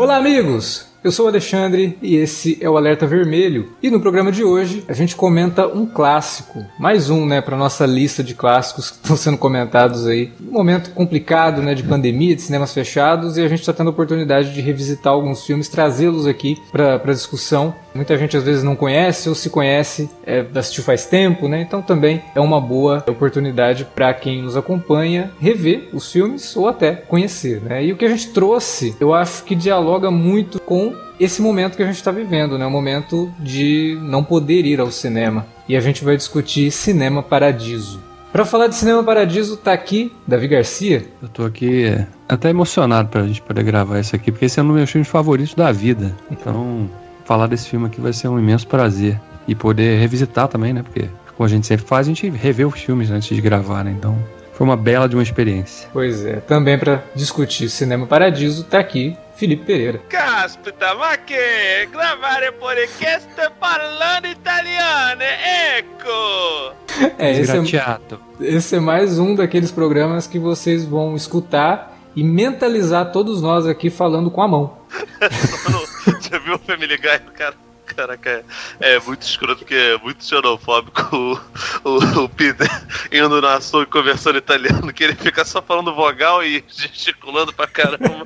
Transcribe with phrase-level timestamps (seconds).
[0.00, 0.86] Olá, amigos!
[1.04, 3.72] Eu sou o Alexandre e esse é o Alerta Vermelho.
[3.82, 7.84] E no programa de hoje a gente comenta um clássico, mais um, né, para nossa
[7.84, 10.32] lista de clássicos que estão sendo comentados aí.
[10.40, 13.90] Um momento complicado, né, de pandemia, de cinemas fechados e a gente está tendo a
[13.90, 17.74] oportunidade de revisitar alguns filmes, trazê-los aqui para discussão.
[17.94, 21.60] Muita gente às vezes não conhece ou se conhece, é, assistiu faz tempo, né?
[21.60, 26.92] Então também é uma boa oportunidade para quem nos acompanha rever os filmes ou até
[26.92, 27.84] conhecer, né?
[27.84, 31.82] E o que a gente trouxe, eu acho que dialoga muito com esse momento que
[31.82, 32.64] a gente está vivendo, né?
[32.64, 35.46] O momento de não poder ir ao cinema.
[35.68, 38.00] E a gente vai discutir Cinema Paradiso.
[38.32, 41.04] Para falar de Cinema Paradiso, tá aqui Davi Garcia.
[41.20, 44.62] Eu tô aqui é, até emocionado pra gente poder gravar isso aqui, porque esse é
[44.62, 46.16] um dos meus filmes favoritos da vida.
[46.30, 46.88] Então,
[47.30, 49.20] falar desse filme aqui vai ser um imenso prazer.
[49.46, 50.82] E poder revisitar também, né?
[50.82, 53.94] Porque, como a gente sempre faz, a gente revê os filmes antes de gravar, né?
[53.96, 54.18] Então,
[54.52, 55.88] foi uma bela de uma experiência.
[55.92, 60.00] Pois é, também para discutir Cinema Paradiso, tá aqui Felipe Pereira.
[60.08, 63.28] Caspita, ma che gravare podcast
[63.60, 66.74] parlando italiano, ecco!
[67.16, 68.00] É, esse é,
[68.40, 73.88] esse é mais um daqueles programas que vocês vão escutar e mentalizar todos nós aqui
[73.88, 74.76] falando com a mão.
[76.30, 77.54] Já viu o Family Guy, cara?
[77.86, 78.44] Caraca,
[78.80, 81.40] é, é muito escroto porque é muito xenofóbico o,
[81.84, 82.68] o, o Peter
[83.10, 87.66] indo na sua e conversando italiano, que ele fica só falando vogal e gesticulando pra
[87.66, 88.24] caramba.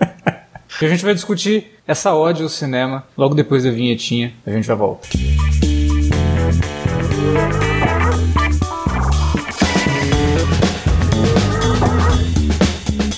[0.78, 4.34] a gente vai discutir essa ódio ao cinema logo depois da vinhetinha.
[4.47, 5.08] A gente já volta.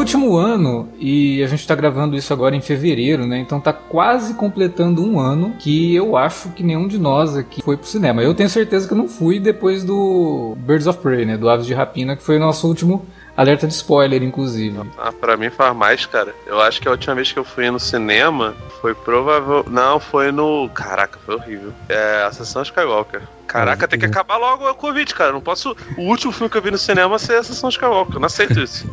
[0.00, 3.38] Último ano, e a gente tá gravando isso agora em fevereiro, né?
[3.38, 7.76] Então tá quase completando um ano que eu acho que nenhum de nós aqui foi
[7.76, 8.22] pro cinema.
[8.22, 11.36] Eu tenho certeza que eu não fui depois do Birds of Prey, né?
[11.36, 13.06] Do Aves de Rapina, que foi o nosso último
[13.40, 14.78] alerta de spoiler, inclusive.
[14.98, 16.34] Ah, pra mim faz mais, cara.
[16.46, 19.64] Eu acho que a última vez que eu fui no cinema foi provável.
[19.68, 20.68] Não, foi no.
[20.70, 21.72] Caraca, foi horrível.
[21.88, 23.22] É a sessão Skywalker.
[23.46, 25.32] Caraca, tem que acabar logo o Covid, cara.
[25.32, 25.76] Não posso.
[25.96, 28.14] O último filme que eu vi no cinema ser a sessão Skywalker.
[28.14, 28.88] Eu não aceito isso.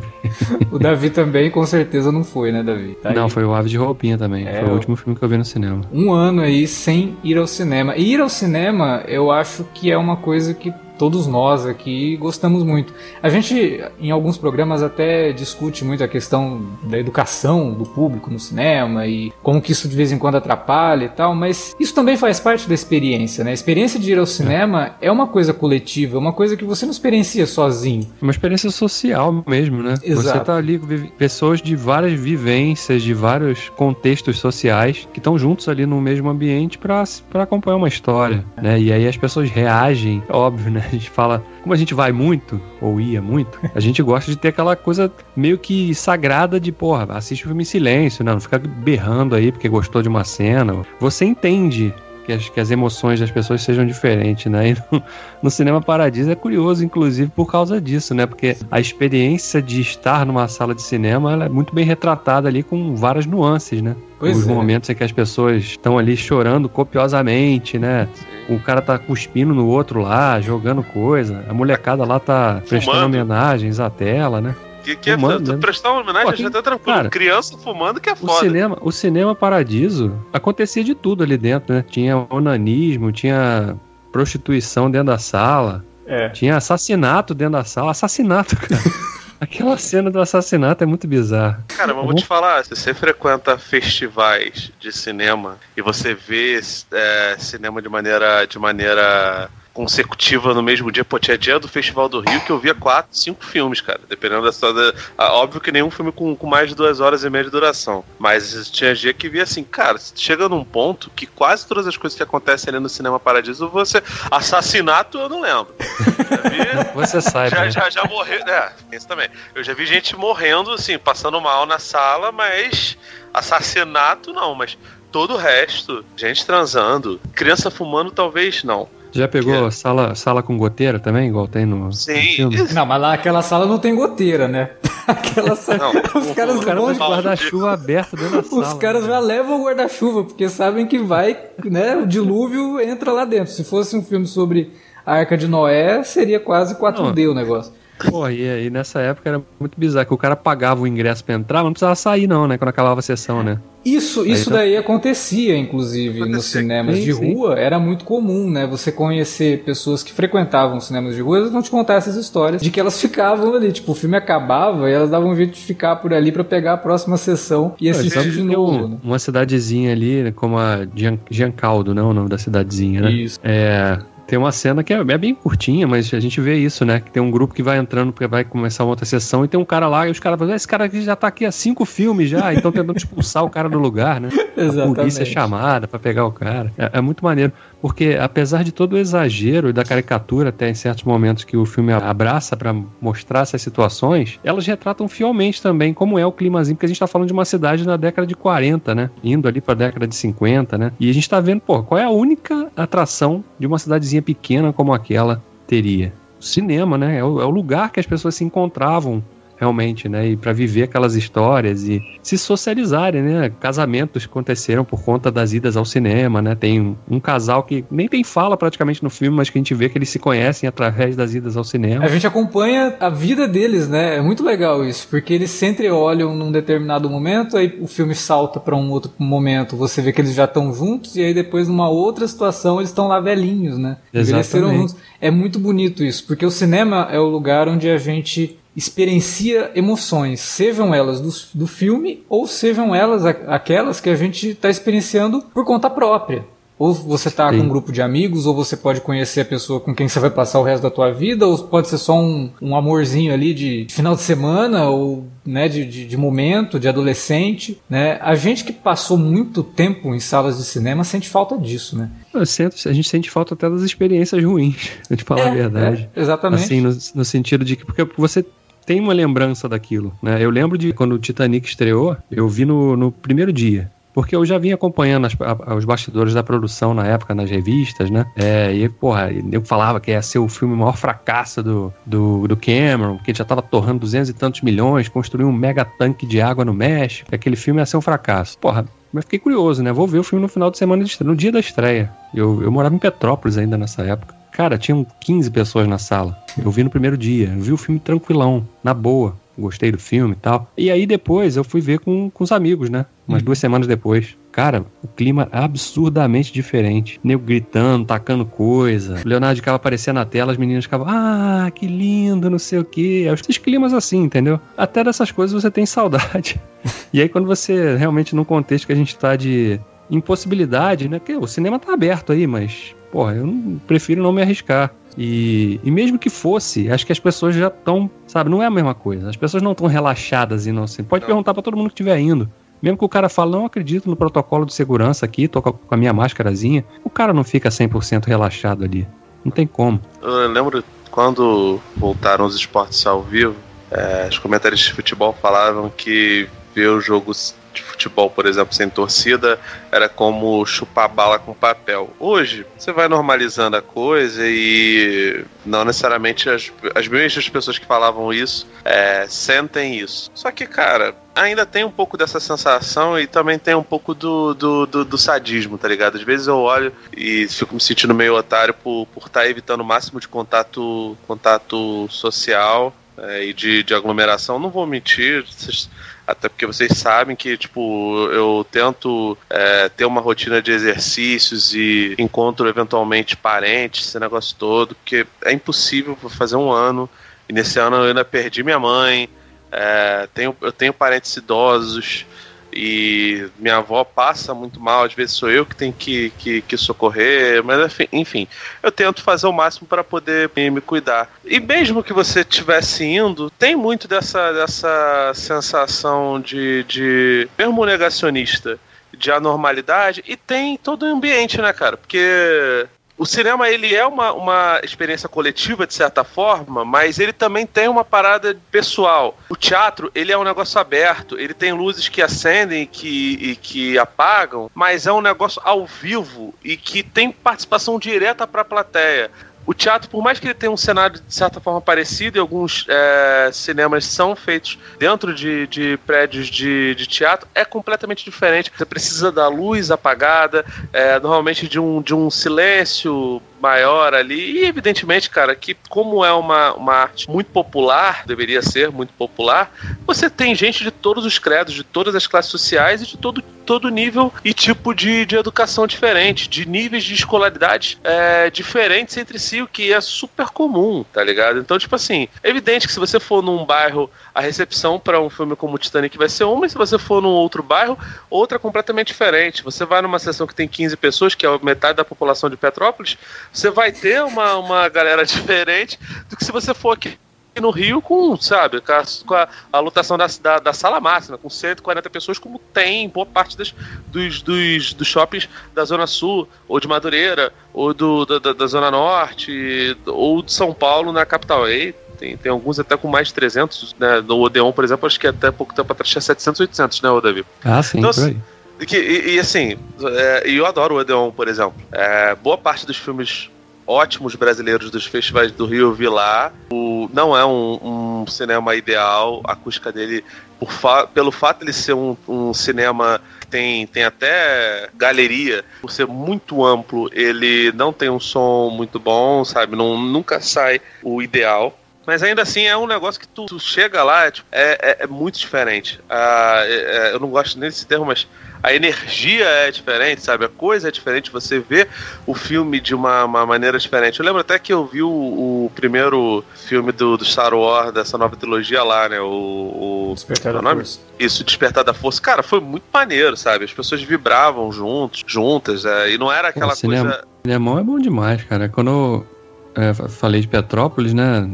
[0.72, 2.98] o Davi também, com certeza, não foi, né, Davi?
[3.02, 4.48] Tá não, foi o Ave de Roupinha também.
[4.48, 5.82] É, foi o último filme que eu vi no cinema.
[5.92, 7.94] Um ano aí sem ir ao cinema.
[7.96, 12.62] E ir ao cinema, eu acho que é uma coisa que todos nós aqui gostamos
[12.62, 12.92] muito.
[13.22, 18.38] A gente, em alguns programas, até discute muito a questão da educação do público no
[18.38, 22.16] cinema e como que isso de vez em quando atrapalha e tal, mas isso também
[22.16, 23.50] faz parte da experiência, né?
[23.50, 26.64] A experiência de ir ao cinema é, é uma coisa coletiva, é uma coisa que
[26.64, 28.06] você não experiencia sozinho.
[28.20, 29.94] Uma experiência social mesmo, né?
[30.02, 30.38] Exato.
[30.38, 35.68] Você tá ali com pessoas de várias vivências, de vários contextos sociais que estão juntos
[35.68, 37.04] ali no mesmo ambiente para
[37.34, 38.80] acompanhar uma história, né?
[38.80, 40.87] E aí as pessoas reagem, óbvio, né?
[40.90, 44.36] a gente fala, como a gente vai muito, ou ia muito, a gente gosta de
[44.36, 48.32] ter aquela coisa meio que sagrada de, porra, assiste o filme em silêncio, né?
[48.32, 50.82] não fica berrando aí porque gostou de uma cena.
[51.00, 51.94] Você entende
[52.28, 54.70] que as, que as emoções das pessoas sejam diferentes, né?
[54.70, 55.02] E no,
[55.44, 58.26] no, Cinema Paradiso é curioso, inclusive, por causa disso, né?
[58.26, 62.94] Porque a experiência de estar numa sala de cinema é muito bem retratada ali com
[62.94, 63.96] várias nuances, né?
[64.20, 64.52] Pois Os é.
[64.52, 68.06] momentos em que as pessoas estão ali chorando copiosamente, né?
[68.12, 68.54] Sim.
[68.54, 71.44] O cara tá cuspindo no outro lá, jogando coisa.
[71.48, 74.54] A molecada lá tá prestando homenagens à tela, né?
[74.88, 75.60] Que, que fumando, é, né?
[75.60, 76.96] prestar uma homenagem Pô, já tá tranquilo.
[76.96, 78.32] Cara, Criança fumando que é foda.
[78.32, 81.84] O cinema, o cinema Paradiso acontecia de tudo ali dentro, né?
[81.86, 83.76] Tinha onanismo, tinha
[84.10, 85.84] prostituição dentro da sala.
[86.06, 86.30] É.
[86.30, 87.90] Tinha assassinato dentro da sala.
[87.90, 88.80] Assassinato, cara.
[89.40, 91.64] Aquela cena do assassinato é muito bizarra.
[91.68, 96.60] Cara, mas vou te falar, se você frequenta festivais de cinema e você vê
[96.92, 101.04] é, cinema de maneira, de maneira consecutiva no mesmo dia.
[101.04, 104.00] Pô, tinha dia do Festival do Rio que eu via quatro, cinco filmes, cara.
[104.08, 104.92] Dependendo da história.
[105.16, 108.04] Óbvio que nenhum filme com, com mais de duas horas e meia de duração.
[108.18, 112.16] Mas tinha dia que via assim, cara, chega num ponto que quase todas as coisas
[112.16, 114.02] que acontecem ali no Cinema Paradiso, você.
[114.28, 115.72] Assassinato eu não lembro.
[115.78, 117.50] Vi, você sabe.
[117.50, 117.70] Já, né?
[117.70, 118.40] já, já morreu.
[118.48, 119.28] É, isso também.
[119.54, 122.98] Eu já vi gente morrendo, assim, passando mal na sala, mas.
[123.32, 124.76] Assassinato não, mas
[125.12, 128.88] todo o resto, gente transando, criança fumando, talvez não.
[129.12, 129.70] Já pegou é.
[129.70, 132.12] sala, sala com goteira também, igual tem no, Sim.
[132.12, 132.62] No filme?
[132.74, 134.70] Não, mas lá aquela sala não tem goteira, né?
[135.06, 135.78] Aquela sala.
[135.78, 138.62] Não, os caras vão de guarda-chuva aberto dentro da sala.
[138.62, 139.08] Os caras né?
[139.08, 141.96] já levam o guarda-chuva, porque sabem que vai, né?
[141.96, 143.52] O dilúvio entra lá dentro.
[143.52, 144.70] Se fosse um filme sobre
[145.06, 147.32] a Arca de Noé, seria quase 4D não.
[147.32, 147.72] o negócio.
[148.10, 151.34] Pô, e, e, nessa época era muito bizarro, que o cara pagava o ingresso pra
[151.34, 153.58] entrar, mas não precisava sair não, né, quando acabava a sessão, né?
[153.84, 156.36] Isso, isso daí acontecia, inclusive, acontecia.
[156.36, 157.62] nos cinemas sim, de rua, sim.
[157.62, 161.70] era muito comum, né, você conhecer pessoas que frequentavam cinemas de rua, elas vão te
[161.70, 165.30] contar essas histórias de que elas ficavam ali, tipo, o filme acabava e elas davam
[165.30, 168.84] um jeito de ficar por ali para pegar a próxima sessão e assistir de novo.
[168.84, 168.96] Um, né?
[169.02, 170.86] Uma cidadezinha ali, como a
[171.30, 173.12] Giancaldo, né, o nome da cidadezinha, né?
[173.12, 173.38] Isso.
[173.42, 173.98] É,
[174.28, 177.00] tem uma cena que é, é, bem curtinha, mas a gente vê isso, né?
[177.00, 179.58] Que tem um grupo que vai entrando porque vai começar uma outra sessão e tem
[179.58, 181.86] um cara lá e os caras falam, esse cara aqui já tá aqui há cinco
[181.86, 184.28] filmes já, então tentando expulsar o cara do lugar, né?
[184.54, 184.92] Exatamente.
[184.92, 186.70] A polícia é chamada para pegar o cara.
[186.76, 190.74] É, é, muito maneiro, porque apesar de todo o exagero e da caricatura até em
[190.74, 196.18] certos momentos que o filme abraça para mostrar essas situações, elas retratam fielmente também como
[196.18, 198.94] é o climazinho, porque a gente tá falando de uma cidade na década de 40,
[198.94, 199.10] né?
[199.22, 200.92] Indo ali pra década de 50, né?
[200.98, 204.72] E a gente tá vendo, pô, qual é a única atração de uma cidadezinha pequena
[204.72, 206.12] como aquela teria.
[206.40, 207.16] Cinema, né?
[207.16, 209.22] É é o lugar que as pessoas se encontravam
[209.58, 210.28] realmente, né?
[210.28, 213.52] E para viver aquelas histórias e se socializarem, né?
[213.60, 216.54] Casamentos aconteceram por conta das idas ao cinema, né?
[216.54, 219.74] Tem um, um, casal que nem tem fala praticamente no filme, mas que a gente
[219.74, 222.04] vê que eles se conhecem através das idas ao cinema.
[222.04, 224.16] A gente acompanha a vida deles, né?
[224.16, 228.60] É muito legal isso, porque eles sempre olham num determinado momento, aí o filme salta
[228.60, 231.88] para um outro momento, você vê que eles já estão juntos e aí depois numa
[231.88, 233.96] outra situação eles estão lá velhinhos, né?
[234.14, 234.96] Envelheceram juntos.
[235.20, 240.40] É muito bonito isso, porque o cinema é o lugar onde a gente experiencia emoções,
[240.40, 245.64] sejam elas do, do filme ou sejam elas aquelas que a gente está experienciando por
[245.64, 246.44] conta própria.
[246.78, 249.92] Ou você está com um grupo de amigos, ou você pode conhecer a pessoa com
[249.92, 252.76] quem você vai passar o resto da tua vida, ou pode ser só um, um
[252.76, 257.80] amorzinho ali de final de semana, ou né, de, de, de, momento, de adolescente.
[257.90, 258.16] Né?
[258.22, 262.10] A gente que passou muito tempo em salas de cinema sente falta disso, né?
[262.44, 266.08] Sinto, a gente sente falta até das experiências ruins, de falar é, a verdade.
[266.14, 266.62] É, exatamente.
[266.62, 268.44] Assim, no, no sentido de que porque você
[268.88, 270.42] tem uma lembrança daquilo, né?
[270.42, 273.92] Eu lembro de quando o Titanic estreou, eu vi no, no primeiro dia.
[274.14, 278.08] Porque eu já vinha acompanhando as, a, os bastidores da produção na época, nas revistas,
[278.08, 278.24] né?
[278.34, 282.56] É, e, porra, eu falava que ia ser o filme maior fracasso do, do, do
[282.56, 286.40] Cameron, que ele já tava torrando duzentos e tantos milhões, construiu um mega tanque de
[286.40, 288.56] água no México, que aquele filme ia ser um fracasso.
[288.56, 289.92] Porra, mas fiquei curioso, né?
[289.92, 292.10] Vou ver o filme no final de semana de estreia, no dia da estreia.
[292.34, 294.37] Eu, eu morava em Petrópolis ainda nessa época.
[294.52, 296.36] Cara, tinham 15 pessoas na sala.
[296.62, 299.36] Eu vi no primeiro dia, eu vi o filme tranquilão, na boa.
[299.58, 300.70] Gostei do filme e tal.
[300.76, 303.06] E aí depois eu fui ver com, com os amigos, né?
[303.26, 303.46] Umas uhum.
[303.46, 304.36] duas semanas depois.
[304.52, 307.20] Cara, o clima é absurdamente diferente.
[307.24, 309.20] Nego gritando, tacando coisa.
[309.24, 312.84] O Leonardo DiCaprio aparecia na tela, as meninas ficavam, ah, que lindo, não sei o
[312.84, 313.26] quê.
[313.32, 314.60] Esses climas assim, entendeu?
[314.76, 316.60] Até dessas coisas você tem saudade.
[317.12, 321.18] e aí quando você realmente num contexto que a gente tá de impossibilidade, né?
[321.18, 324.92] Porque o cinema tá aberto aí, mas porra, eu não, prefiro não me arriscar.
[325.16, 328.70] E, e mesmo que fosse, acho que as pessoas já estão, sabe, não é a
[328.70, 329.28] mesma coisa.
[329.28, 331.02] As pessoas não estão relaxadas e não assim.
[331.02, 331.26] Pode não.
[331.26, 332.48] perguntar para todo mundo que estiver indo.
[332.80, 335.96] Mesmo que o cara fale, não acredito no protocolo de segurança aqui, tô com a
[335.96, 339.06] minha máscarazinha, o cara não fica 100% relaxado ali.
[339.44, 340.00] Não tem como.
[340.22, 343.56] Eu lembro quando voltaram os esportes ao vivo,
[343.90, 347.32] é, os comentaristas de futebol falavam que ver o jogo
[347.78, 349.58] de futebol, por exemplo, sem torcida,
[349.90, 352.10] era como chupar bala com papel.
[352.18, 358.32] Hoje, você vai normalizando a coisa e não necessariamente as, as mesmas pessoas que falavam
[358.32, 360.30] isso é, sentem isso.
[360.34, 364.54] Só que, cara, ainda tem um pouco dessa sensação e também tem um pouco do,
[364.54, 366.16] do, do, do sadismo, tá ligado?
[366.16, 369.80] Às vezes eu olho e fico me sentindo meio otário por estar por tá evitando
[369.80, 374.58] o máximo de contato, contato social é, e de, de aglomeração.
[374.58, 375.88] Não vou mentir, vocês
[376.28, 382.14] até porque vocês sabem que, tipo, eu tento é, ter uma rotina de exercícios e
[382.18, 387.08] encontro eventualmente parentes, esse negócio todo, porque é impossível fazer um ano.
[387.48, 389.28] E nesse ano eu ainda perdi minha mãe,
[389.70, 392.24] É, tenho, eu tenho parentes idosos
[392.72, 396.76] e minha avó passa muito mal, às vezes sou eu que tenho que, que, que
[396.76, 398.46] socorrer, mas enfim,
[398.82, 401.30] eu tento fazer o máximo para poder me cuidar.
[401.44, 408.78] E mesmo que você estivesse indo, tem muito dessa, dessa sensação de, de mesmo negacionista
[409.16, 411.96] de anormalidade e tem todo o ambiente, né, cara?
[411.96, 412.86] Porque
[413.18, 417.88] o cinema ele é uma, uma experiência coletiva de certa forma, mas ele também tem
[417.88, 419.36] uma parada pessoal.
[419.48, 423.98] O teatro ele é um negócio aberto, ele tem luzes que acendem que, e que
[423.98, 429.30] apagam, mas é um negócio ao vivo e que tem participação direta para a plateia.
[429.68, 432.86] O teatro, por mais que ele tenha um cenário de certa forma parecido, e alguns
[432.88, 438.72] é, cinemas são feitos dentro de, de prédios de, de, teatro, é completamente diferente.
[438.74, 444.58] Você precisa da luz apagada, é, normalmente de um, de um silêncio maior ali.
[444.58, 449.72] E evidentemente, cara, que como é uma, uma arte muito popular, deveria ser muito popular,
[450.06, 453.42] você tem gente de todos os credos, de todas as classes sociais e de todo,
[453.42, 459.38] todo nível e tipo de, de educação diferente, de níveis de escolaridade é, diferentes entre
[459.38, 461.58] si, o que é super comum, tá ligado?
[461.58, 465.28] Então, tipo assim, é evidente que se você for num bairro, a recepção para um
[465.28, 467.98] filme como Titanic vai ser uma, e se você for num outro bairro,
[468.30, 469.62] outra completamente diferente.
[469.62, 473.18] Você vai numa sessão que tem 15 pessoas, que é metade da população de Petrópolis,
[473.52, 477.18] você vai ter uma, uma galera diferente do que se você for aqui
[477.60, 481.36] no Rio com, sabe, com a, com a, a lotação da, da, da, sala máxima,
[481.36, 483.74] com 140 pessoas, como tem em boa parte das,
[484.06, 488.90] dos, dos, dos shoppings da Zona Sul, ou de Madureira, ou do, da, da Zona
[488.90, 491.64] Norte, ou de São Paulo na capital.
[491.64, 494.20] Aí tem, tem alguns até com mais de 300, né?
[494.20, 497.46] No Odeon, por exemplo, acho que até pouco tempo atrás tinha 700, 800, né, Davi?
[497.64, 498.36] Ah, sim, então, por aí.
[498.80, 501.74] E, e, e assim, é, eu adoro o Odeon, por exemplo.
[501.92, 503.50] É, boa parte dos filmes
[503.88, 506.52] ótimos brasileiros dos festivais do Rio eu vi lá.
[506.70, 510.22] O, não é um, um cinema ideal, a acústica dele,
[510.66, 515.90] fa pelo fato de ele ser um, um cinema que tem, tem até galeria, por
[515.90, 519.74] ser muito amplo, ele não tem um som muito bom, sabe?
[519.74, 521.76] Não, nunca sai o ideal.
[522.06, 524.96] Mas ainda assim é um negócio que tu, tu chega lá, é, tipo, é, é,
[525.00, 526.00] é, muito diferente.
[526.08, 528.26] Ah, é, é, eu não gosto nem desse termo, mas
[528.62, 530.44] a energia é diferente, sabe?
[530.44, 531.30] A coisa é diferente.
[531.30, 531.86] Você vê
[532.26, 534.18] o filme de uma, uma maneira diferente.
[534.18, 538.18] Eu lembro até que eu vi o, o primeiro filme do, do, Star Wars, dessa
[538.18, 539.20] nova trilogia lá, né?
[539.20, 540.10] O.
[540.10, 541.00] o Despertar da Força.
[541.18, 542.20] Isso, Despertar da Força.
[542.20, 543.64] Cara, foi muito maneiro, sabe?
[543.64, 547.24] As pessoas vibravam juntos, juntas, é, e não era aquela Pô, cinema, coisa.
[547.44, 548.68] Cinemão é bom demais, cara.
[548.68, 549.26] Quando eu
[549.74, 551.48] é, falei de Petrópolis, né?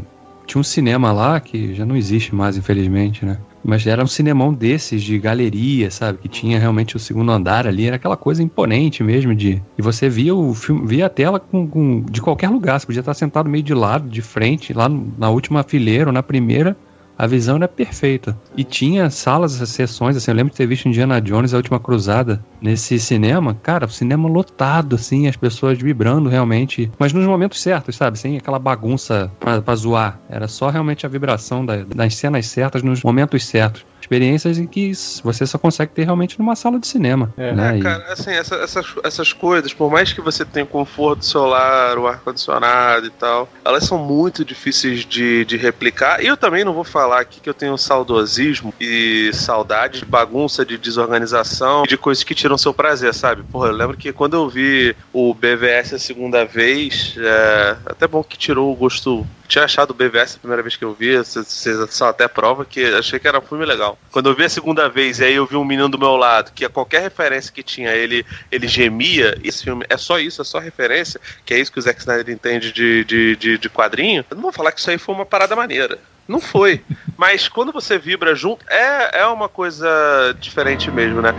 [0.47, 3.39] Tinha um cinema lá que já não existe mais, infelizmente, né?
[3.65, 6.19] Mas era um cinemão desses, de galeria, sabe?
[6.19, 7.87] Que tinha realmente o segundo andar ali.
[7.87, 9.61] Era aquela coisa imponente mesmo de.
[9.75, 12.79] E você via o filme, via a tela com, com de qualquer lugar.
[12.79, 16.21] Você podia estar sentado meio de lado, de frente, lá na última fileira ou na
[16.21, 16.77] primeira
[17.17, 18.37] a visão era perfeita.
[18.55, 22.43] E tinha salas, sessões, assim, eu lembro de ter visto Indiana Jones, A Última Cruzada,
[22.61, 23.57] nesse cinema.
[23.61, 28.19] Cara, o cinema lotado, assim, as pessoas vibrando realmente, mas nos momentos certos, sabe?
[28.19, 30.19] Sem aquela bagunça pra, pra zoar.
[30.29, 34.91] Era só realmente a vibração da, das cenas certas nos momentos certos experiências em que
[35.23, 37.33] você só consegue ter realmente numa sala de cinema.
[37.35, 37.79] É, né?
[37.79, 41.97] é cara, assim, essa, essas, essas coisas, por mais que você tenha o conforto celular,
[41.97, 46.23] o ar-condicionado e tal, elas são muito difíceis de, de replicar.
[46.23, 50.63] E eu também não vou falar aqui que eu tenho saudosismo e saudade de bagunça,
[50.63, 53.43] de desorganização, de coisas que tiram seu prazer, sabe?
[53.43, 58.23] Porra, eu lembro que quando eu vi o BVS a segunda vez, é até bom
[58.23, 61.77] que tirou o gosto tinha achado o BVS a primeira vez que eu vi, vocês
[61.89, 63.97] são até prova que achei que era um filme legal.
[64.11, 66.51] Quando eu vi a segunda vez, e aí eu vi um menino do meu lado,
[66.53, 70.45] que a qualquer referência que tinha, ele, ele gemia, esse filme é só isso, é
[70.45, 74.25] só referência, que é isso que o Zack Snyder entende de, de, de, de quadrinho,
[74.29, 75.97] eu não vou falar que isso aí foi uma parada maneira.
[76.27, 76.83] Não foi.
[77.17, 81.33] Mas quando você vibra junto, é, é uma coisa diferente mesmo, né?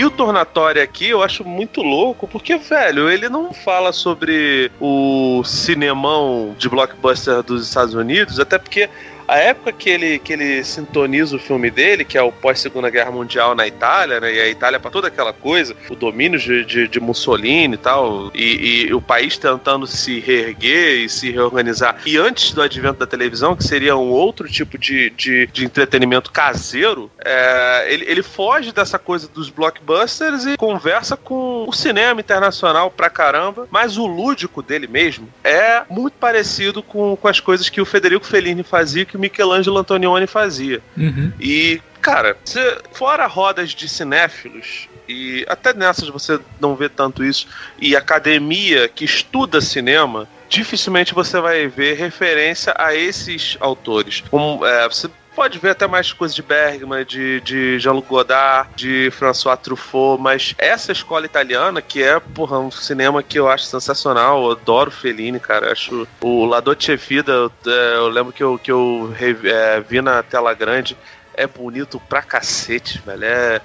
[0.00, 5.42] E o Tornatório aqui eu acho muito louco, porque, velho, ele não fala sobre o
[5.44, 8.88] cinemão de blockbuster dos Estados Unidos, até porque
[9.30, 13.12] a época que ele, que ele sintoniza o filme dele, que é o pós-segunda guerra
[13.12, 14.34] mundial na Itália, né?
[14.34, 18.32] E a Itália para toda aquela coisa, o domínio de, de, de Mussolini e tal,
[18.34, 21.98] e, e, o país tentando se reerguer e se reorganizar.
[22.04, 26.32] E antes do advento da televisão, que seria um outro tipo de, de, de entretenimento
[26.32, 32.90] caseiro, é, ele, ele foge dessa coisa dos blockbusters e conversa com o cinema internacional
[32.90, 37.80] pra caramba, mas o lúdico dele mesmo é muito parecido com, com as coisas que
[37.80, 40.80] o Federico Fellini fazia que Michelangelo Antonioni fazia.
[40.96, 41.32] Uhum.
[41.38, 42.60] E, cara, se,
[42.92, 47.46] fora rodas de cinéfilos, e até nessas você não vê tanto isso,
[47.80, 54.22] e academia que estuda cinema, dificilmente você vai ver referência a esses autores.
[54.32, 59.10] Um, é, você pode ver até mais coisas de Bergman, de, de Jean-Luc Godard, de
[59.10, 64.44] François Truffaut, mas essa escola italiana, que é, porra, um cinema que eu acho sensacional,
[64.44, 68.58] eu adoro Fellini, cara, acho o La Dolce Vita, eu, é, eu lembro que eu,
[68.58, 70.96] que eu é, vi na tela grande,
[71.34, 73.60] é bonito pra cacete, velho, é...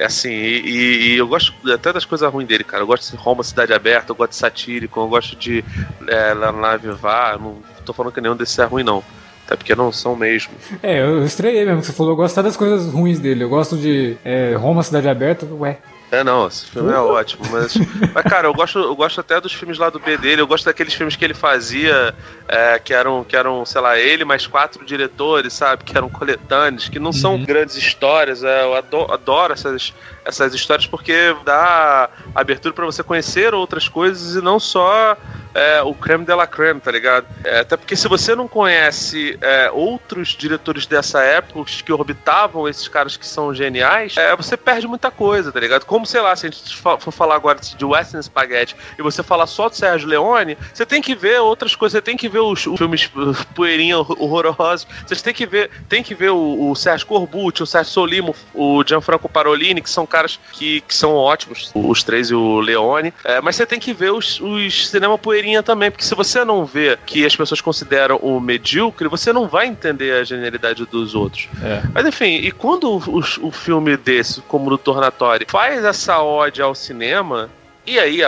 [0.00, 2.84] É assim, e, e, eu gosto até das coisas ruins dele, cara.
[2.84, 5.64] Eu gosto de Roma, Cidade Aberta, eu gosto de Satírico, eu gosto de
[6.06, 7.36] é, La Nave Vá.
[7.36, 9.02] Não tô falando que nenhum desses é ruim, não.
[9.48, 10.52] Até porque não são mesmo.
[10.82, 12.12] É, eu estranhei mesmo que você falou.
[12.12, 13.44] Eu gosto das coisas ruins dele.
[13.44, 15.46] Eu gosto de é, Roma, Cidade Aberta.
[15.46, 15.78] Ué,
[16.10, 17.74] é, não, esse filme é ótimo, mas,
[18.14, 20.64] mas cara, eu gosto, eu gosto até dos filmes lá do B dele, eu gosto
[20.64, 22.14] daqueles filmes que ele fazia,
[22.48, 26.88] é, que eram, que eram, sei lá, ele mais quatro diretores, sabe, que eram coletâneos,
[26.88, 27.44] que não são uhum.
[27.44, 29.92] grandes histórias, é, eu adoro, adoro, essas,
[30.28, 35.16] essas histórias porque dá abertura para você conhecer outras coisas e não só
[35.54, 37.26] é, o creme de la creme, tá ligado?
[37.42, 42.86] É, até porque se você não conhece é, outros diretores dessa época que orbitavam esses
[42.88, 45.84] caras que são geniais, é, você perde muita coisa, tá ligado?
[45.86, 49.46] Como, sei lá, se a gente for falar agora de Western Spaghetti e você falar
[49.46, 52.66] só do Sérgio Leone, você tem que ver outras coisas, você tem que ver os,
[52.66, 53.10] os filmes
[53.54, 57.92] poeirinha horrorosos, você tem que ver, tem que ver o, o Sérgio Corbucci, o Sérgio
[57.92, 60.17] Solimo, o Gianfranco Parolini, que são caras
[60.52, 64.12] que, que são ótimos, os três e o Leone, é, mas você tem que ver
[64.12, 68.40] os, os cinema poeirinha também, porque se você não vê que as pessoas consideram o
[68.40, 71.48] medíocre, você não vai entender a genialidade dos outros.
[71.62, 71.82] É.
[71.92, 76.74] Mas enfim, e quando o, o, filme desse, como o Tornatório, faz essa ode ao
[76.74, 77.50] cinema,
[77.86, 78.20] e aí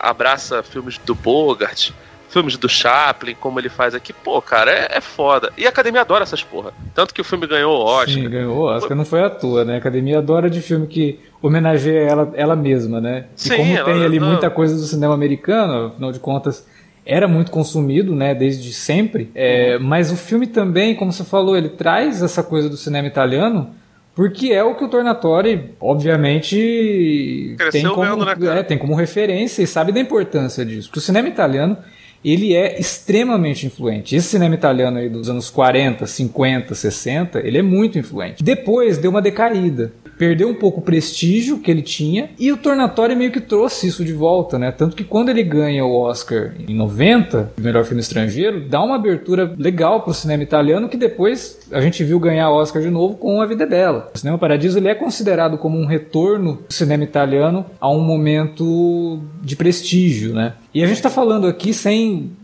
[0.00, 1.90] abraça filmes do Bogart,
[2.34, 5.52] filmes do Chaplin, como ele faz aqui, pô, cara, é, é, foda.
[5.56, 6.72] E a academia adora essas porra.
[6.92, 8.14] Tanto que o filme ganhou o Oscar.
[8.14, 9.76] Sim, ganhou o Oscar, não foi à toa, né?
[9.76, 13.26] A academia adora de filme que homenageia ela, ela mesma, né?
[13.36, 14.28] E Sim, como tem ali não...
[14.28, 16.66] muita coisa do cinema americano, afinal de contas,
[17.06, 19.30] era muito consumido, né, desde sempre.
[19.34, 19.86] É, uhum.
[19.86, 23.74] Mas o filme também, como você falou, ele traz essa coisa do cinema italiano
[24.14, 29.60] porque é o que o Tornatori, obviamente, tem como, vendo, né, é, tem como referência
[29.60, 30.88] e sabe da importância disso.
[30.88, 31.76] Porque o cinema italiano
[32.24, 34.16] ele é extremamente influente.
[34.16, 38.42] Esse cinema italiano aí dos anos 40, 50, 60, ele é muito influente.
[38.42, 43.16] Depois deu uma decaída perdeu um pouco o prestígio que ele tinha e o Tornatório
[43.16, 44.70] meio que trouxe isso de volta, né?
[44.70, 49.54] Tanto que quando ele ganha o Oscar em 90, melhor filme estrangeiro, dá uma abertura
[49.58, 53.40] legal pro cinema italiano que depois a gente viu ganhar o Oscar de novo com
[53.40, 54.10] A Vida Dela.
[54.14, 59.20] O Cinema Paradiso ele é considerado como um retorno do cinema italiano a um momento
[59.42, 60.54] de prestígio, né?
[60.72, 62.32] E a gente está falando aqui sem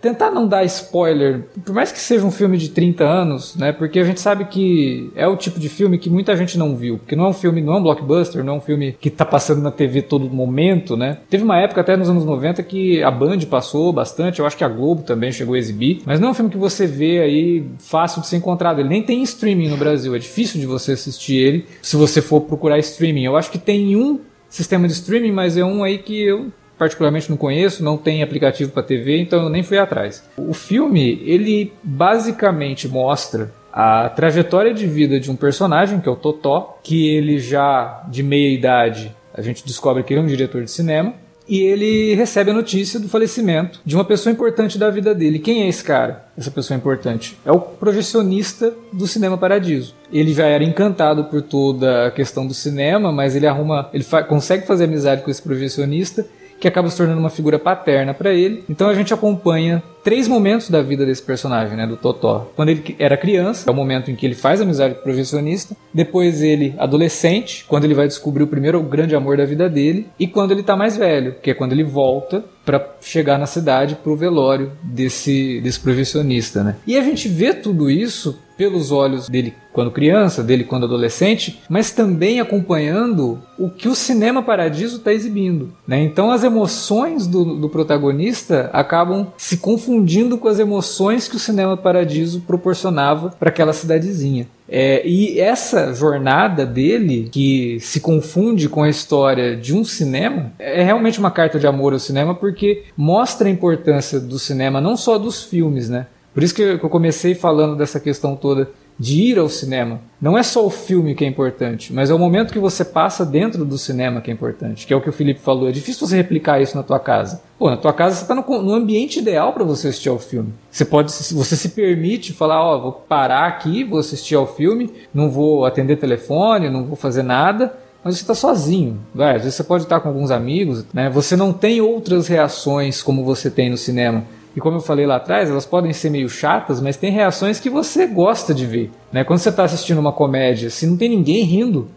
[0.00, 3.72] tentar não dar spoiler, por mais que seja um filme de 30 anos, né?
[3.72, 6.98] Porque a gente sabe que é o tipo de filme que muita gente não viu,
[6.98, 9.24] porque não é um filme, não é um blockbuster, não é um filme que tá
[9.24, 11.18] passando na TV todo momento, né?
[11.28, 14.64] Teve uma época até nos anos 90 que a Band passou bastante, eu acho que
[14.64, 17.64] a Globo também chegou a exibir, mas não é um filme que você vê aí
[17.78, 21.36] fácil de ser encontrado, ele nem tem streaming no Brasil, é difícil de você assistir
[21.36, 23.24] ele se você for procurar streaming.
[23.24, 26.46] Eu acho que tem um sistema de streaming, mas é um aí que eu
[26.78, 30.22] particularmente não conheço, não tem aplicativo para TV, então eu nem fui atrás.
[30.36, 36.16] O filme, ele basicamente mostra a trajetória de vida de um personagem, que é o
[36.16, 40.64] Totó, que ele já de meia idade, a gente descobre que ele é um diretor
[40.64, 41.14] de cinema,
[41.48, 45.38] e ele recebe a notícia do falecimento de uma pessoa importante da vida dele.
[45.38, 46.26] Quem é esse cara?
[46.36, 49.94] Essa pessoa importante é o projecionista do Cinema Paradiso.
[50.12, 54.22] Ele já era encantado por toda a questão do cinema, mas ele arruma, ele fa
[54.24, 56.26] consegue fazer amizade com esse projecionista
[56.58, 58.64] que acaba se tornando uma figura paterna para ele.
[58.68, 62.50] Então a gente acompanha três momentos da vida desse personagem, né, do Totó.
[62.54, 65.76] Quando ele era criança, é o momento em que ele faz amizade com o projecionista.
[65.92, 70.06] Depois ele, adolescente, quando ele vai descobrir o primeiro grande amor da vida dele.
[70.18, 73.96] E quando ele tá mais velho, que é quando ele volta para chegar na cidade
[73.96, 76.76] pro velório desse, desse projecionista, né.
[76.86, 81.90] E a gente vê tudo isso pelos olhos dele quando criança, dele quando adolescente, mas
[81.90, 85.70] também acompanhando o que o cinema Paradiso está exibindo.
[85.86, 86.02] Né?
[86.02, 91.76] Então as emoções do, do, protagonista acabam se confundindo com as emoções que o cinema
[91.76, 94.48] Paradiso proporcionava para aquela cidadezinha.
[94.68, 100.82] É, e essa jornada dele, que se confunde com a história de um cinema, é
[100.82, 105.18] realmente uma carta de amor ao cinema, porque mostra a importância do cinema, não só
[105.18, 106.06] dos filmes, né?
[106.36, 108.68] Por isso que eu comecei falando dessa questão toda
[108.98, 110.02] de ir ao cinema.
[110.20, 113.24] Não é só o filme que é importante, mas é o momento que você passa
[113.24, 115.66] dentro do cinema que é importante, que é o que o Felipe falou.
[115.66, 117.40] É difícil você replicar isso na tua casa.
[117.58, 120.52] Pô, na tua casa você está no, no, ambiente ideal para você assistir ao filme.
[120.70, 124.92] Você pode, você se permite falar, ó, oh, vou parar aqui, vou assistir ao filme,
[125.14, 127.72] não vou atender telefone, não vou fazer nada
[128.04, 129.00] mas você está sozinho.
[129.12, 131.10] Vai, às vezes você pode estar com alguns amigos, né?
[131.10, 134.22] Você não tem outras reações como você tem no cinema.
[134.56, 137.68] E como eu falei lá atrás, elas podem ser meio chatas, mas tem reações que
[137.68, 138.90] você gosta de ver.
[139.12, 139.22] Né?
[139.22, 141.88] Quando você está assistindo uma comédia, se não tem ninguém rindo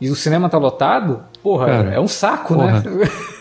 [0.00, 2.82] e o cinema está lotado, porra, Cara, é um saco, né?
[2.82, 2.96] porra.
[2.96, 3.08] né?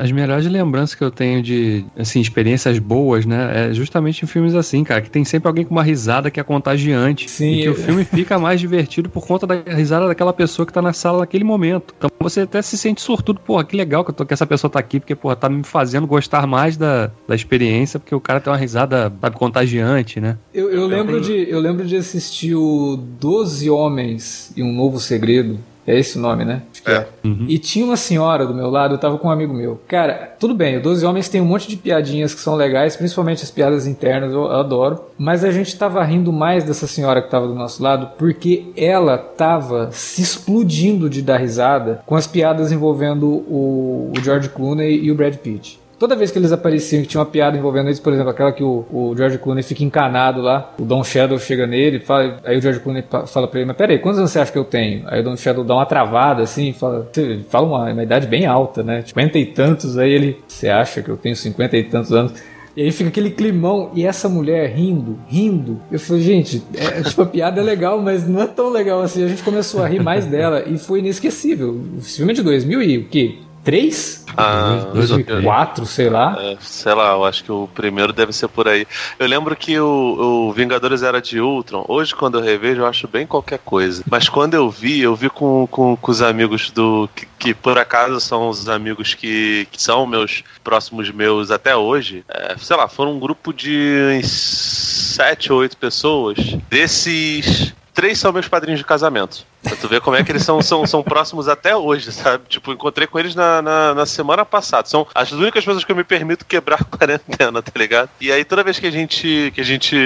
[0.00, 3.68] As melhores lembranças que eu tenho de, assim, experiências boas, né?
[3.68, 6.42] É justamente em filmes assim, cara, que tem sempre alguém com uma risada que é
[6.42, 7.30] contagiante.
[7.30, 7.52] Sim.
[7.52, 10.80] E que o filme fica mais divertido por conta da risada daquela pessoa que tá
[10.80, 11.94] na sala naquele momento.
[11.96, 14.70] Então você até se sente sortudo, porra, que legal que, eu tô, que essa pessoa
[14.70, 18.40] tá aqui, porque, porra, tá me fazendo gostar mais da, da experiência, porque o cara
[18.40, 20.38] tem uma risada, sabe, contagiante, né?
[20.52, 25.58] Eu, eu, lembro, de, eu lembro de assistir o Doze Homens e um Novo Segredo
[25.86, 26.62] é esse o nome, né?
[26.86, 26.92] É.
[26.92, 27.06] é.
[27.24, 27.46] Uhum.
[27.48, 29.80] E tinha uma senhora do meu lado, eu tava com um amigo meu.
[29.88, 33.42] Cara, tudo bem, o Doze Homens tem um monte de piadinhas que são legais, principalmente
[33.42, 35.00] as piadas internas, eu, eu adoro.
[35.18, 39.18] Mas a gente tava rindo mais dessa senhora que tava do nosso lado, porque ela
[39.18, 45.10] tava se explodindo de dar risada com as piadas envolvendo o, o George Clooney e
[45.10, 45.79] o Brad Pitt.
[46.00, 48.64] Toda vez que eles apareciam, que tinha uma piada envolvendo eles, por exemplo, aquela que
[48.64, 52.62] o, o George Clooney fica encanado lá, o Don Shadow chega nele, fala, aí o
[52.62, 55.02] George Clooney fala pra ele, mas peraí, quantos anos você acha que eu tenho?
[55.08, 57.06] Aí o Don Shadow dá uma travada assim, fala,
[57.50, 59.04] fala uma, uma idade bem alta, né?
[59.06, 62.32] Cinquenta e tantos, aí ele, você acha que eu tenho cinquenta e tantos anos?
[62.74, 65.82] E aí fica aquele climão e essa mulher rindo, rindo.
[65.92, 69.22] Eu falei, gente, é, tipo, a piada é legal, mas não é tão legal assim.
[69.22, 71.78] A gente começou a rir mais dela e foi inesquecível.
[71.98, 73.34] O filme é de 2000 e o quê?
[73.62, 74.24] 3?
[74.36, 76.36] Ah, 2004, sei lá.
[76.40, 78.86] É, sei lá, eu acho que o primeiro deve ser por aí.
[79.18, 81.84] Eu lembro que o, o, Vingadores era de Ultron.
[81.88, 84.02] Hoje, quando eu revejo, eu acho bem qualquer coisa.
[84.10, 87.08] Mas quando eu vi, eu vi com, com, com os amigos do.
[87.14, 92.24] Que, que, por acaso são os amigos que, que são meus próximos meus até hoje.
[92.28, 96.38] É, sei lá, foram um grupo de sete ou oito pessoas.
[96.68, 99.44] Desses três são meus padrinhos de casamento.
[99.62, 102.44] Pra tu ver como é que eles são, são, são próximos até hoje, sabe?
[102.48, 104.88] Tipo, encontrei com eles na, na, na, semana passada.
[104.88, 108.10] São as únicas pessoas que eu me permito quebrar quarentena, tá ligado?
[108.20, 109.96] E aí, toda vez que a gente, que a gente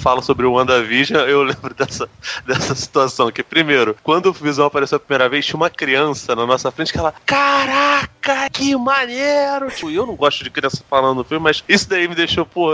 [0.00, 2.08] fala sobre o WandaVision, eu lembro dessa,
[2.46, 3.30] dessa situação.
[3.30, 6.92] Que, primeiro, quando o Visão apareceu a primeira vez, tinha uma criança na nossa frente
[6.92, 9.70] que ela, caraca, que maneiro!
[9.70, 12.72] Tipo, eu não gosto de criança falando no filme, mas isso daí me deixou, pô,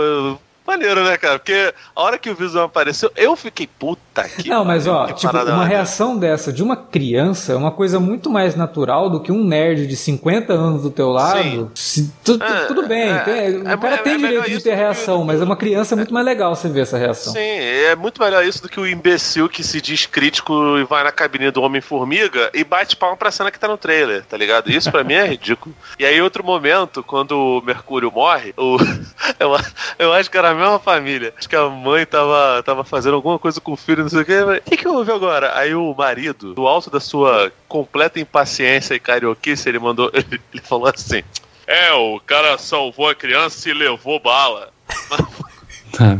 [0.65, 1.39] maneiro, né, cara?
[1.39, 4.49] Porque a hora que o Visão apareceu, eu fiquei puta que.
[4.49, 8.55] Não, mas ó, tipo, uma reação dessa de uma criança é uma coisa muito mais
[8.55, 11.71] natural do que um nerd de 50 anos do teu lado.
[11.75, 13.33] Se, tu, tu, é, tudo bem, é, tem,
[13.65, 16.25] é, o cara é, tem direito de ter reação, mas é uma criança muito mais
[16.25, 17.33] legal você ver essa reação.
[17.33, 21.03] Sim, é muito melhor isso do que o imbecil que se diz crítico e vai
[21.03, 24.71] na cabine do Homem-Formiga e bate palma pra cena que tá no trailer, tá ligado?
[24.71, 25.75] Isso pra mim é ridículo.
[25.99, 28.77] E aí, outro momento, quando o Mercúrio morre, o,
[29.39, 29.51] eu,
[29.99, 31.33] eu acho que era mesma família.
[31.37, 34.25] Acho que a mãe tava, tava fazendo alguma coisa com o filho, não sei o
[34.25, 34.41] quê.
[34.41, 35.57] O que, que houve agora?
[35.57, 40.09] Aí o marido, do alto da sua completa impaciência e carioquice, ele mandou.
[40.13, 41.23] Ele, ele falou assim:
[41.67, 44.71] É, o cara salvou a criança e levou bala.
[45.91, 46.15] Tá,